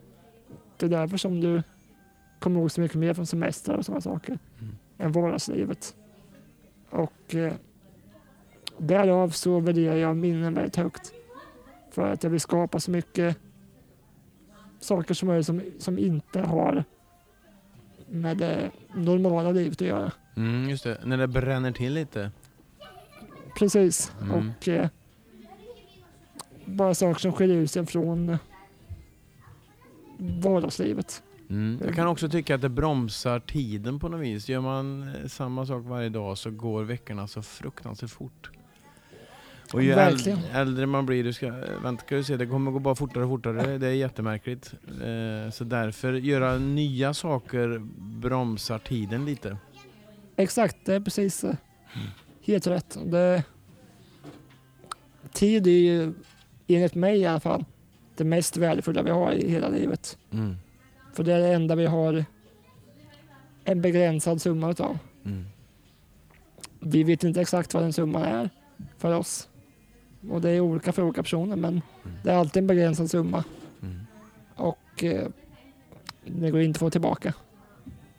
[0.76, 1.62] det är därför som du
[2.38, 4.74] kommer ihåg så mycket mer från semestrar och sådana saker Mm.
[4.98, 5.94] än vardagslivet.
[6.90, 7.52] Och eh,
[8.79, 11.12] därav så värderar jag minnen väldigt högt.
[11.91, 13.37] För att jag vill skapa så mycket
[14.81, 16.85] saker som möjligt som, som inte har
[18.07, 20.12] med det normala livet att göra.
[20.37, 21.01] Mm, just det.
[21.05, 22.31] När det bränner till lite.
[23.59, 24.12] Precis.
[24.22, 24.53] Mm.
[24.59, 24.89] Och eh,
[26.64, 28.39] bara saker som skiljer ut sig från
[30.18, 31.22] vardagslivet.
[31.51, 31.81] Mm.
[31.85, 34.49] Jag kan också tycka att det bromsar tiden på något vis.
[34.49, 38.51] Gör man eh, samma sak varje dag så går veckorna så fruktansvärt fort.
[39.73, 41.51] Och ju äldre, äldre man blir, du ska,
[41.83, 43.79] vänta ska du se, det kommer gå bara fortare och fortare.
[43.79, 44.75] Det är jättemärkligt.
[44.87, 47.79] Eh, så därför, göra nya saker
[48.21, 49.57] bromsar tiden lite.
[50.37, 51.55] Exakt, det är precis eh,
[52.43, 52.99] helt rätt.
[53.05, 53.45] Det,
[55.33, 56.12] tid är ju,
[56.67, 57.64] enligt mig i alla fall,
[58.17, 60.19] det mest värdefulla vi har i hela livet.
[60.33, 60.57] Mm.
[61.12, 62.25] För det är det enda vi har
[63.64, 64.99] en begränsad summa utav.
[65.25, 65.45] Mm.
[66.81, 68.51] Vi vet inte exakt vad den summan är
[68.99, 69.49] för oss.
[70.31, 71.83] Och det är olika för olika personer men
[72.22, 73.45] det är alltid en begränsad summa
[73.83, 74.07] Mm.
[74.55, 75.29] och eh,
[76.24, 77.35] det går inte att få tillbaka.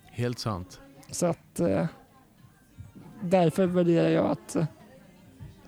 [0.06, 0.82] Helt sant.
[1.12, 1.86] Så att eh,
[3.22, 4.66] därför värderar jag att eh,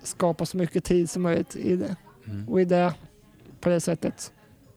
[0.02, 1.96] skapa så mycket tid som möjligt i det.
[2.26, 2.48] Mm.
[2.48, 2.94] Och i det,
[3.60, 4.32] på det sättet,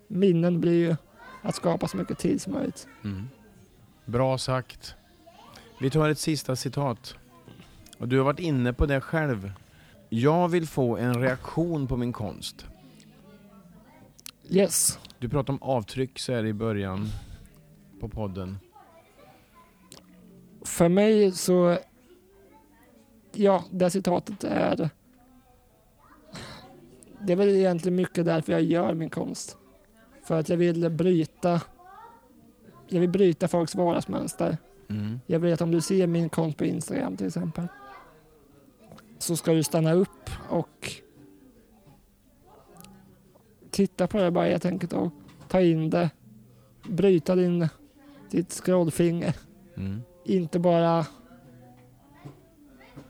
[0.08, 0.96] minnen blir ju
[1.42, 2.88] att skapa så mycket tid som möjligt.
[3.04, 3.30] Mm.
[4.06, 4.96] Bra sagt.
[5.82, 7.16] Vi tar ett sista citat.
[7.98, 9.52] Och du har varit inne på det själv.
[10.16, 12.66] Jag vill få en reaktion på min konst.
[14.50, 17.08] Yes, Du pratar om avtryck så är det i början
[18.00, 18.58] på podden.
[20.66, 21.78] för mig så,
[23.32, 24.90] ja, det citatet är,
[27.20, 29.58] det är väl egentligen mycket därför jag gör min konst.
[30.24, 31.62] För att jag vill bryta,
[32.88, 34.58] jag vill bryta folks vardagsmönster.
[34.90, 35.20] Mm.
[35.26, 37.68] Jag vet om du ser min konst på Instagram till exempel.
[39.24, 40.92] Så ska du stanna upp och
[43.72, 45.12] titta på det bara helt enkelt och
[45.48, 46.10] ta in det.
[46.90, 47.68] Bryta din,
[48.30, 49.36] ditt scrollfinger.
[49.76, 50.02] Mm.
[50.24, 51.06] Inte bara,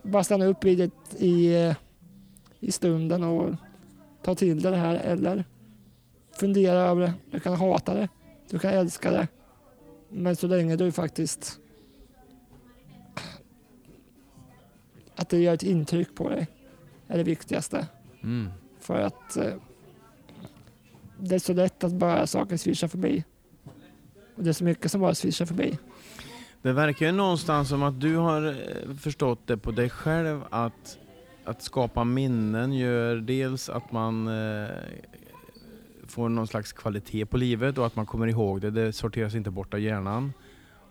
[0.03, 0.91] bara stanna upp i, det,
[1.23, 1.73] i,
[2.59, 3.55] i stunden och
[4.23, 5.45] ta till dig det här eller
[6.39, 7.13] fundera över det.
[7.31, 8.09] Du kan hata det,
[8.49, 9.27] du kan älska det.
[10.09, 11.59] Men så länge du faktiskt
[15.15, 16.47] att det gör ett intryck på dig
[17.07, 17.87] är det viktigaste.
[18.23, 18.49] Mm.
[18.79, 19.53] För att eh,
[21.19, 23.23] det är så lätt att bara saker svischar förbi.
[24.35, 25.77] Och det är så mycket som bara svischar förbi.
[26.61, 30.97] Det verkar ju någonstans som att du har eh, förstått det på dig själv att,
[31.43, 34.69] att skapa minnen gör dels att man eh,
[36.07, 38.71] får någon slags kvalitet på livet och att man kommer ihåg det.
[38.71, 40.33] Det sorteras inte bort av hjärnan.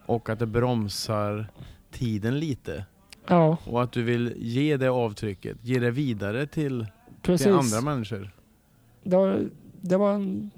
[0.07, 1.47] Och att det bromsar
[1.91, 2.85] tiden lite.
[3.27, 6.87] Ja, Och att du vill ge det avtrycket, ge det vidare till,
[7.23, 7.45] precis.
[7.47, 8.31] till andra människor.
[9.03, 9.49] Det var,
[9.81, 10.51] det var en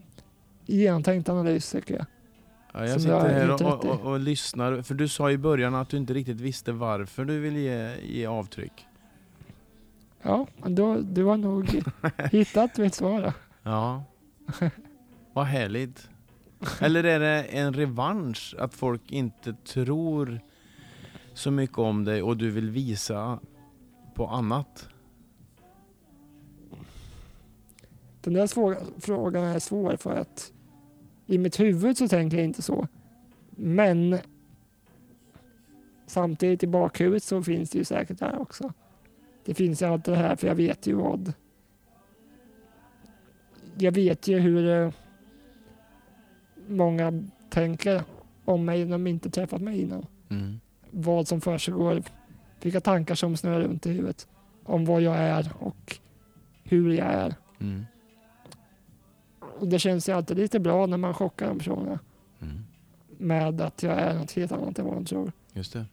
[0.66, 2.06] genomtänkt analys tycker jag.
[2.72, 3.88] Ja, jag sitter är här och, i.
[3.88, 7.40] och, och lyssnar, för du sa i början att du inte riktigt visste varför du
[7.40, 8.86] ville ge, ge avtryck.
[10.22, 11.82] Ja, då, du har nog
[12.32, 13.32] hittat mitt svar då.
[13.62, 14.04] Ja.
[15.32, 16.08] Vad härligt.
[16.80, 20.40] Eller är det en revansch att folk inte tror
[21.34, 23.40] så mycket om dig och du vill visa
[24.14, 24.88] på annat?
[28.20, 30.52] Den där svår, frågan är svår för att
[31.26, 32.88] i mitt huvud så tänker jag inte så.
[33.50, 34.18] Men
[36.06, 38.72] samtidigt i bakhuvudet så finns det ju säkert där också.
[39.44, 41.32] Det finns ju allt det här för jag vet ju vad.
[43.78, 44.92] Jag vet ju hur eh,
[46.68, 48.02] många tänker
[48.44, 50.06] om mig när de inte träffat mig innan.
[50.28, 50.60] Mm.
[50.96, 52.02] Vad som försiggår,
[52.62, 54.28] vilka tankar som snurrar runt i huvudet
[54.64, 55.96] om vad jag är och
[56.62, 57.34] hur jag är.
[57.60, 57.84] Mm.
[59.60, 61.98] Och det känns ju alltid lite bra när man chockar de personerna
[62.42, 62.64] Mm.
[63.18, 65.32] med att jag är något helt annat än vad de tror.
[65.52, 65.84] Just det.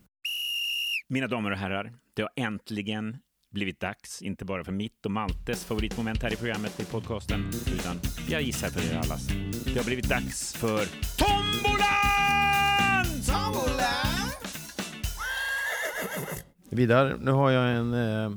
[1.09, 3.17] Mina damer och herrar, det har äntligen
[3.51, 7.45] blivit dags, inte bara för mitt och Maltes favoritmoment här i programmet i podcasten,
[7.79, 7.95] utan
[8.29, 9.27] jag gissar för er allas.
[9.65, 10.85] Det har blivit dags för
[11.17, 12.00] Tombolan!
[16.73, 18.31] Vidar, nu har jag en eh,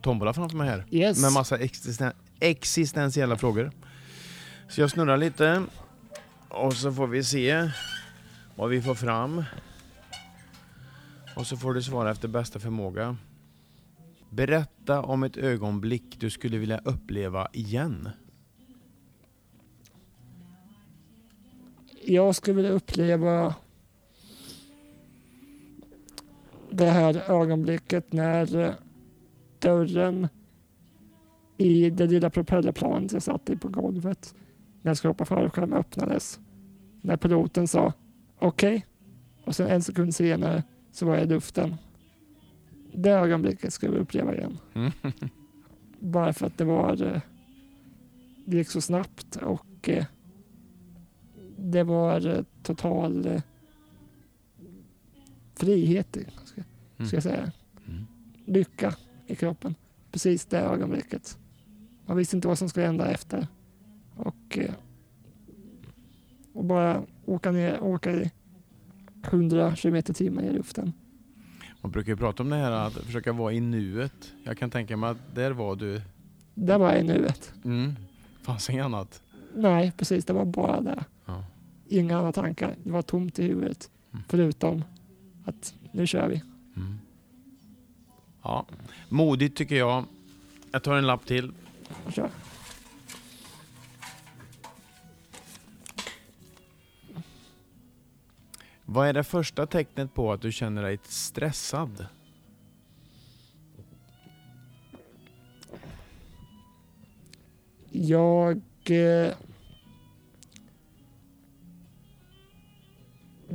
[0.00, 0.84] tombola framför mig här.
[0.90, 1.22] Yes.
[1.22, 3.70] Med massa existen existentiella frågor.
[4.68, 5.62] Så jag snurrar lite.
[6.48, 7.70] Och så får vi se
[8.56, 9.44] vad vi får fram.
[11.36, 13.16] Och så får du svara efter bästa förmåga.
[14.30, 18.08] Berätta om ett ögonblick du skulle vilja uppleva igen.
[22.04, 23.54] Jag skulle vilja uppleva
[26.72, 28.74] det här ögonblicket när eh,
[29.58, 30.28] dörren
[31.56, 34.34] i det lilla propellerplanet jag satt i på golvet
[34.82, 36.40] när jag skulle hoppa fallskärm öppnades.
[37.00, 37.92] När piloten sa
[38.38, 38.86] okej
[39.44, 40.62] och sen en sekund senare
[40.92, 41.76] så var jag i luften.
[42.94, 44.58] Det ögonblicket skulle jag uppleva igen.
[45.98, 47.20] Bara för att det var eh,
[48.44, 50.04] det gick så snabbt och eh,
[51.56, 53.40] det var total
[55.66, 56.62] frihet, i, ska,
[57.06, 57.52] ska jag säga.
[57.88, 58.06] Mm.
[58.46, 58.94] Lycka
[59.26, 59.74] i kroppen.
[60.12, 61.38] Precis det ögonblicket.
[62.06, 63.46] Man visste inte vad som skulle hända efter.
[64.16, 64.74] Och, eh,
[66.52, 68.30] och bara åka ner, åka i
[69.24, 70.92] 100 km timmen i luften.
[71.80, 74.32] Man brukar ju prata om det här att försöka vara i nuet.
[74.44, 76.02] Jag kan tänka mig att där var du.
[76.54, 77.52] Det var i nuet.
[77.64, 77.96] Mm.
[78.42, 79.22] Fanns inget annat.
[79.54, 80.24] Nej, precis.
[80.24, 81.04] Det var bara det.
[81.26, 81.44] Ja.
[81.88, 82.76] Inga andra tankar.
[82.84, 83.90] Det var tomt i huvudet.
[84.12, 84.24] Mm.
[84.28, 84.84] Förutom
[85.44, 86.42] att nu kör vi.
[86.76, 86.98] Mm.
[88.42, 88.66] Ja,
[89.08, 90.04] modigt tycker jag.
[90.72, 91.52] Jag tar en lapp till.
[92.08, 92.30] Kör.
[98.84, 102.06] Vad är det första tecknet på att du känner dig stressad?
[107.90, 108.60] Jag...
[108.84, 109.32] Eh,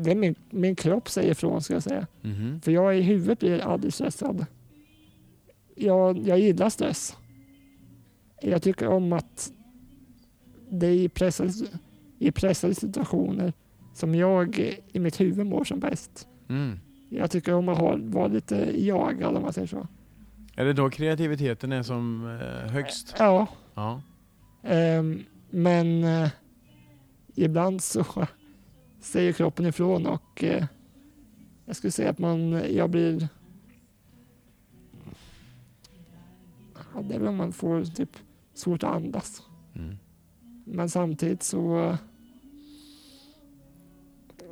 [0.04, 2.08] det är min, min kropp säger ifrån ska jag säga.
[2.22, 2.62] Mhm.
[2.62, 4.46] För jag i huvudet blir aldrig stressad.
[5.76, 7.18] Jag, jag gillar stress.
[8.42, 9.52] Jag tycker om att
[10.70, 11.52] det är i pressade,
[12.20, 13.54] i pressade situationer
[13.94, 14.60] som jag
[14.92, 16.28] i mitt huvud mår som bäst.
[16.50, 16.80] Mm.
[17.10, 19.88] Jag tycker om att ha, vara lite jagad om man säger så.
[20.56, 23.16] Är det då kreativiteten är som eh, högst?
[23.20, 24.02] Ja, Ja.
[24.64, 26.30] Ehm, men eh,
[27.36, 28.06] ibland så
[29.08, 30.66] säger kroppen ifrån och eh,
[31.66, 33.28] jag skulle säga att man, jag blir...
[36.94, 38.18] Ja, det är väl om man får typ
[38.54, 39.44] svårt att andas.
[39.76, 39.98] Mm.
[40.66, 41.96] Men samtidigt så eh,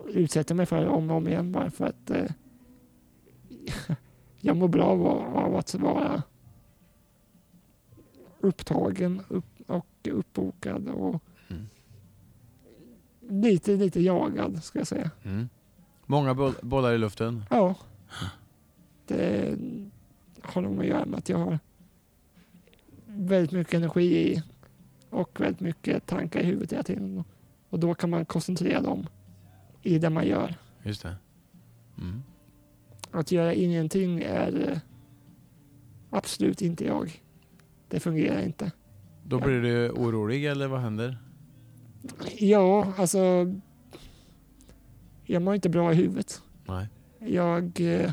[0.08, 2.32] utsätter jag mig för det om och om igen bara för att eh,
[4.40, 6.24] jag mår bra av, av att vara
[8.40, 11.22] upptagen upp, och uppbokad och.
[13.30, 15.12] Lite, lite jagad ska jag säga.
[15.24, 15.50] Mm.
[16.06, 17.46] Många boll- bollar i luften.
[17.50, 17.76] Ja.
[19.08, 19.58] Det
[20.42, 21.60] har nog att göra med att jag har
[23.08, 24.44] väldigt mycket energi i
[25.10, 27.24] och väldigt mycket tankar i huvudet hela tiden.
[27.70, 29.08] Och då kan man koncentrera dem
[29.82, 30.56] i det man gör.
[30.84, 31.16] Just det.
[31.98, 32.24] Mm.
[33.12, 34.78] Att göra ingenting är eh,
[36.10, 37.22] absolut inte jag.
[37.88, 38.72] Det fungerar inte.
[39.24, 41.18] Då blir du orolig eller vad händer?
[42.38, 43.54] Ja, alltså.
[45.24, 46.42] Jag mår inte bra i huvudet.
[46.68, 46.88] Nej.
[47.20, 47.82] Jag...
[47.82, 48.12] eh,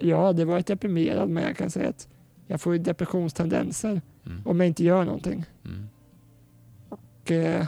[0.00, 2.08] Jag hade varit deprimerad men jag kan säga att
[2.46, 4.42] jag får depressionstendenser Mm.
[4.46, 5.44] om jag inte gör någonting.
[5.64, 5.88] Mm.
[6.88, 7.66] Och, eh,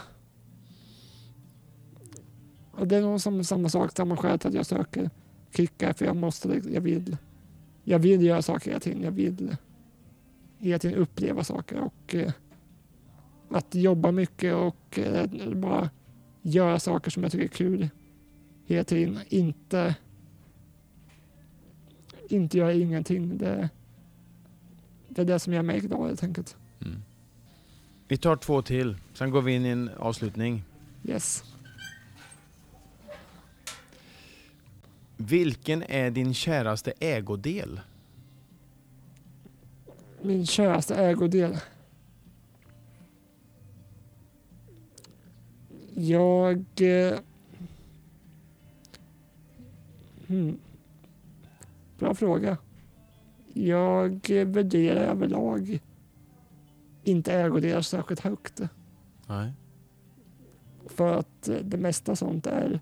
[2.73, 5.11] Och det är nog som samma sak, samma skäl till att jag söker
[5.57, 7.17] kickar för jag måste, jag vill,
[7.85, 9.03] jag vill göra saker hela tiden.
[9.03, 9.57] Jag vill
[10.59, 12.33] hela tiden uppleva saker och eh,
[13.51, 15.91] att jobba mycket och eh, bara
[16.43, 17.89] göra saker som jag tycker är kul
[18.67, 19.19] hela tiden.
[19.29, 19.95] Inte,
[22.29, 23.39] inte göra ingenting.
[23.39, 23.69] Det,
[25.09, 26.57] det är det som gör mig glad helt enkelt.
[26.81, 27.03] Mm.
[28.09, 30.63] Vi tar två till, sen går vi in i en avslutning.
[31.05, 31.45] Yes.
[35.17, 37.81] Vilken är din käraste ägodel?
[40.23, 41.57] Min käraste ägodel.
[46.01, 46.65] Jag...
[46.81, 47.19] Eh,
[50.27, 50.59] hmm.
[51.99, 52.57] Bra fråga.
[53.53, 55.81] Jag värderar överlag
[57.05, 58.61] inte ägodelar särskilt högt.
[59.27, 59.53] Nej.
[60.87, 62.81] För att eh, det mesta sånt är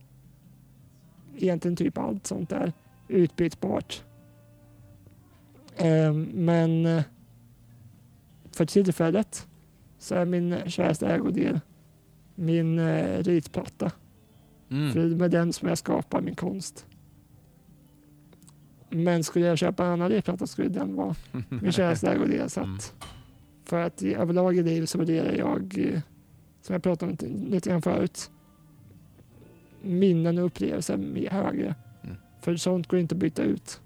[1.37, 2.73] egentligen typ allt sånt är
[3.09, 4.05] utbytbart.
[5.77, 7.03] Eh, men eh,
[8.51, 9.47] för tillfället
[9.99, 11.61] så är min käraste ägodel
[12.39, 13.91] min eh, ritplatta.
[14.71, 14.93] Mm.
[14.93, 16.87] För det är med den som jag skapar min konst.
[18.91, 21.15] Men skulle jag köpa en annan ritplatta skulle den vara
[21.49, 21.73] min
[22.03, 22.51] ägodel.
[22.51, 22.79] Så Mm.
[23.65, 26.01] för att i överlag i livet så värderar jag, eh,
[26.63, 28.31] som jag pratade om lite- lite grann förut,
[29.83, 30.97] minnen och upplevelser
[31.31, 31.75] högre.
[32.03, 32.17] Mm.
[32.41, 33.81] För sånt går inte att byta ut.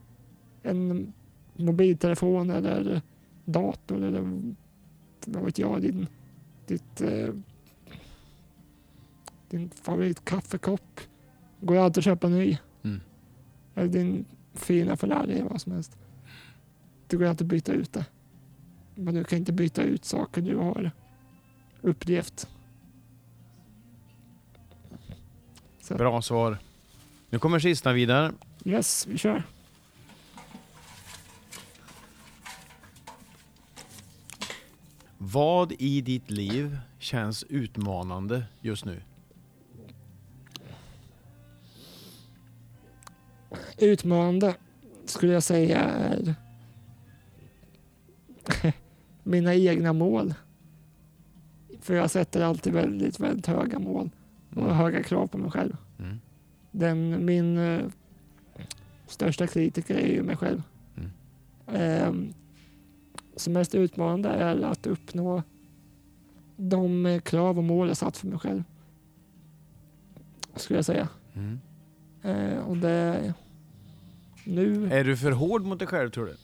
[0.62, 1.12] En
[1.56, 3.00] mobiltelefon eller
[3.44, 4.40] dator eller
[5.26, 6.06] vad vet jag, din,
[6.66, 7.28] ditt, eh,
[9.52, 11.00] din favoritkaffekopp
[11.60, 12.58] går alltid att köpa ny.
[12.82, 13.00] Mm.
[13.74, 14.24] Eller din
[14.54, 15.96] fina Ferrari, vad som helst.
[17.06, 18.06] Det går alltid att byta ut det.
[18.94, 20.90] Men du kan inte byta ut saker du har
[21.80, 22.48] upplevt.
[25.80, 26.58] Så Bra svar.
[27.30, 28.32] Nu kommer sista vidare.
[28.64, 29.42] yes, vi kör.
[35.18, 39.02] Vad i ditt liv känns utmanande just nu?
[43.78, 44.54] Utmanande
[45.04, 46.34] skulle jag säga är
[49.22, 50.34] mina egna mål.
[51.80, 54.10] För jag sätter alltid väldigt, väldigt höga mål
[54.56, 55.76] och höga krav på mig själv.
[55.98, 56.20] Mm.
[56.70, 57.80] Den, min eh,
[59.06, 60.62] största kritiker är ju mig själv.
[60.96, 61.10] Mm.
[61.66, 62.34] Ehm,
[63.36, 65.42] som mest utmanande är att uppnå
[66.56, 68.64] de krav och mål jag satt för mig själv.
[70.56, 71.08] Skulle jag säga.
[71.34, 71.60] Mm.
[72.22, 73.34] Eh, och det...
[74.44, 76.36] Nu, Är du för hård mot dig själv tror du?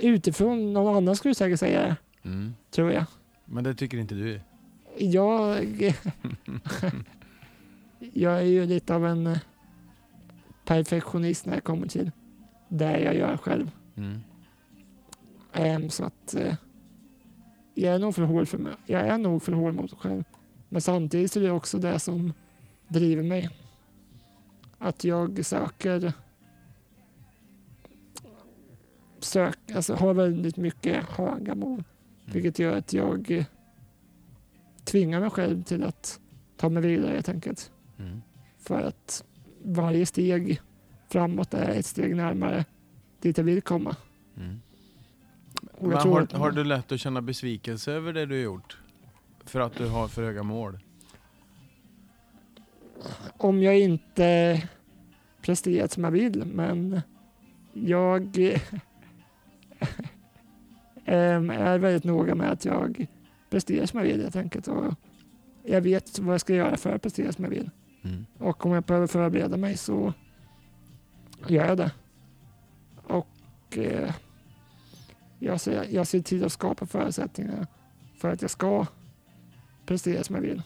[0.00, 1.96] utifrån någon annan skulle säkert säga det,
[2.28, 2.54] Mm.
[2.70, 3.04] tror jag.
[3.44, 4.40] Men det tycker inte du?
[4.98, 5.64] Jag...
[8.12, 9.38] jag är ju lite av en eh,
[10.64, 12.10] perfektionist när det kommer till
[12.68, 13.70] det jag gör själv.
[13.96, 14.18] Mm.
[15.52, 16.54] Ehm, så att eh,
[17.74, 18.72] jag är nog för hård för mig.
[18.86, 20.24] Jag är nog för hård mot mig själv.
[20.68, 22.32] Men samtidigt är det också det som
[22.88, 23.50] driver mig.
[24.78, 26.12] Att jag söker
[29.18, 31.84] sök, alltså har väldigt mycket höga mål.
[32.24, 33.44] Vilket gör att jag
[34.84, 36.20] tvingar mig själv till att
[36.56, 37.72] ta mig vidare helt enkelt.
[37.98, 38.22] Mm.
[38.58, 39.24] För att
[39.62, 40.60] varje steg
[41.08, 42.64] framåt är ett steg närmare
[43.20, 43.96] dit jag vill komma.
[44.36, 44.60] Mm.
[45.80, 48.78] Men har, har du lätt att känna besvikelse över det du har gjort?
[49.44, 50.78] För att du har för höga mål?
[53.36, 54.62] Om jag inte
[55.42, 57.00] presterat som jag vill, men
[57.72, 58.36] jag
[61.04, 63.06] ehm, är väldigt noga med att jag
[63.50, 64.68] presterar som jag vill helt enkelt.
[64.68, 64.94] Och
[65.62, 67.70] jag vet vad jag ska göra för att prestera som jag vill.
[68.04, 68.26] Mm.
[68.38, 70.12] Och om jag behöver förbereda mig så
[71.48, 71.92] gör jag det.
[73.06, 74.14] Och eh,
[75.38, 77.66] jag, ser, jag ser till att skapa förutsättningar
[78.20, 78.86] för att jag ska
[79.86, 80.62] prestera som jag vill.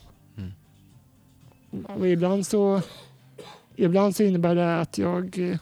[1.73, 1.85] Mm.
[1.85, 2.83] Och ibland så,
[3.77, 5.59] ibland så innebär det att jag eh,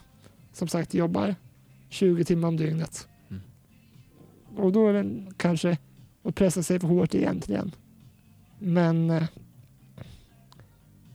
[0.53, 1.35] som sagt jobbar
[1.89, 3.07] 20 timmar om dygnet.
[3.29, 3.41] Mm.
[4.55, 5.77] Och då är det kanske
[6.23, 7.71] att pressa sig för hårt egentligen.
[8.59, 9.23] Men eh,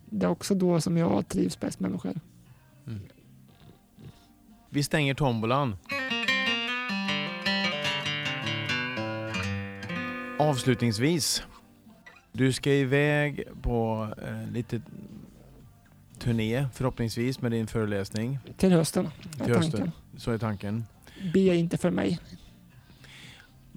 [0.06, 2.20] det är också då som jag trivs bäst med mig själv.
[4.76, 5.76] Vi stänger tombolan.
[10.38, 11.42] Avslutningsvis.
[12.36, 14.80] Du ska iväg på eh, lite
[16.18, 18.38] turné förhoppningsvis med din föreläsning.
[18.56, 19.08] Till hösten
[19.44, 19.70] Till hösten.
[19.70, 19.92] tanken.
[20.16, 20.84] Så är tanken.
[21.34, 22.20] Be inte för mig.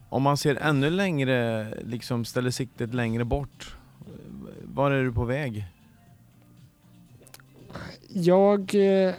[0.09, 3.77] Om man ser ännu längre, liksom ställer siktet längre bort.
[4.63, 5.65] Var är du på väg?
[8.09, 8.75] Jag...
[8.75, 9.13] eh,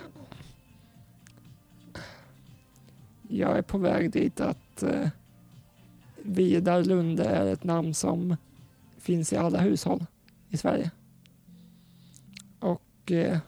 [3.29, 5.09] Jag är på väg dit att eh,
[6.23, 8.37] Vidar Lunde är ett namn som
[9.11, 10.07] finns i alla hushåll
[10.49, 10.91] i Sverige.
[12.59, 13.39] Och eh,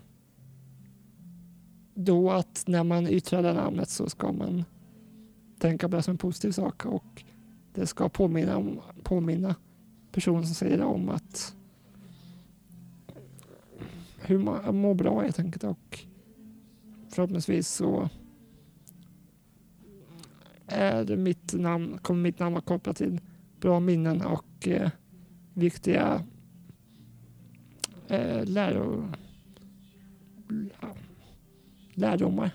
[1.95, 4.65] då att när man yttrar det namnet så ska man
[5.59, 7.25] tänka på det som en positiv sak och
[7.75, 9.55] det ska påminna, om, påminna
[10.13, 11.55] personen som säger det om att
[14.21, 15.99] hur man mår bra helt enkelt och
[17.09, 18.09] förhoppningsvis så
[20.67, 23.21] är mitt namn, kommer mitt namn att koppla till
[23.61, 24.91] bra minnen och eh,
[25.55, 26.23] viktiga
[28.09, 29.13] eh, läro,
[30.81, 30.95] ja,
[31.95, 32.51] lärdomar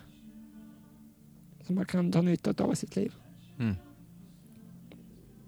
[1.68, 3.14] som man kan ta nytta av i sitt liv.
[3.60, 3.76] Mm.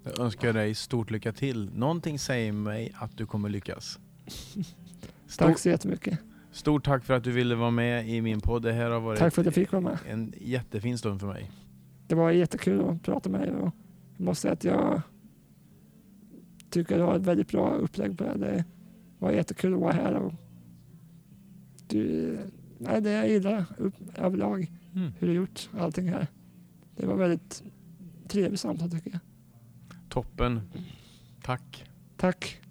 [0.04, 1.70] Jag önskar dig stort lycka till.
[1.76, 4.00] Någonting säger mig att du kommer lyckas.
[4.28, 4.68] Stort,
[5.38, 6.20] Tack så jättemycket.
[6.52, 8.62] stort tack för att du ville vara med i min podd.
[8.62, 9.97] Det här har varit Tack för att jag fick vara med.
[10.08, 11.52] en jättefin stund för mig.
[12.08, 13.72] Det var jättekul att prata med dig jag
[14.18, 15.02] måste säga att jag
[16.70, 18.38] tycker du har ett väldigt bra upplägg på det.
[18.38, 18.66] Det
[19.20, 20.34] var jättekul att vara här och
[21.88, 22.38] du,
[22.78, 25.12] nej, det jag gillar upp, överlag Mm.
[25.20, 26.28] hur du gjort allting här.
[26.96, 27.64] Det var väldigt
[28.28, 29.20] trevligt samtal tycker jag.
[30.10, 30.62] Toppen.
[31.44, 31.86] Tack.
[32.18, 32.62] Tack.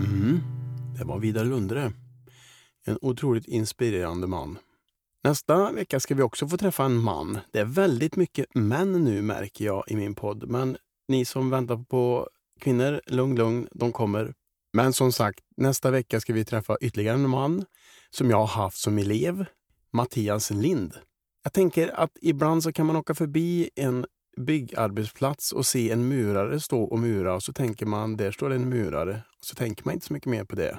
[0.00, 0.38] Mm.
[0.98, 1.92] Det var Vidar Lundre.
[2.84, 4.58] En otroligt inspirerande man.
[5.24, 7.38] Nästa vecka ska vi också få träffa en man.
[7.52, 10.50] Det är väldigt mycket män nu märker jag i min podd.
[10.50, 10.76] Men
[11.08, 12.28] ni som väntar på
[12.60, 14.34] kvinnor, lugn, lugn, de kommer.
[14.72, 17.64] Men som sagt, nästa vecka ska vi träffa ytterligare en man
[18.10, 19.44] som jag har haft som elev,
[19.92, 20.94] Mattias Lind.
[21.42, 24.06] Jag tänker att ibland så kan man åka förbi en
[24.36, 28.54] byggarbetsplats och se en murare stå och mura och så tänker man, där står det
[28.54, 29.22] en murare.
[29.38, 30.78] Och så tänker man inte så mycket mer på det.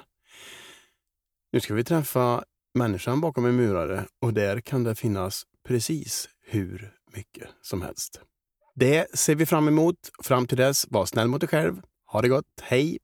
[1.52, 2.44] Nu ska vi träffa
[2.74, 8.20] människan bakom en murare och där kan det finnas precis hur mycket som helst.
[8.74, 9.96] Det ser vi fram emot.
[10.22, 11.82] Fram till dess, var snäll mot dig själv.
[12.06, 12.44] Ha det gott.
[12.62, 12.98] Hej!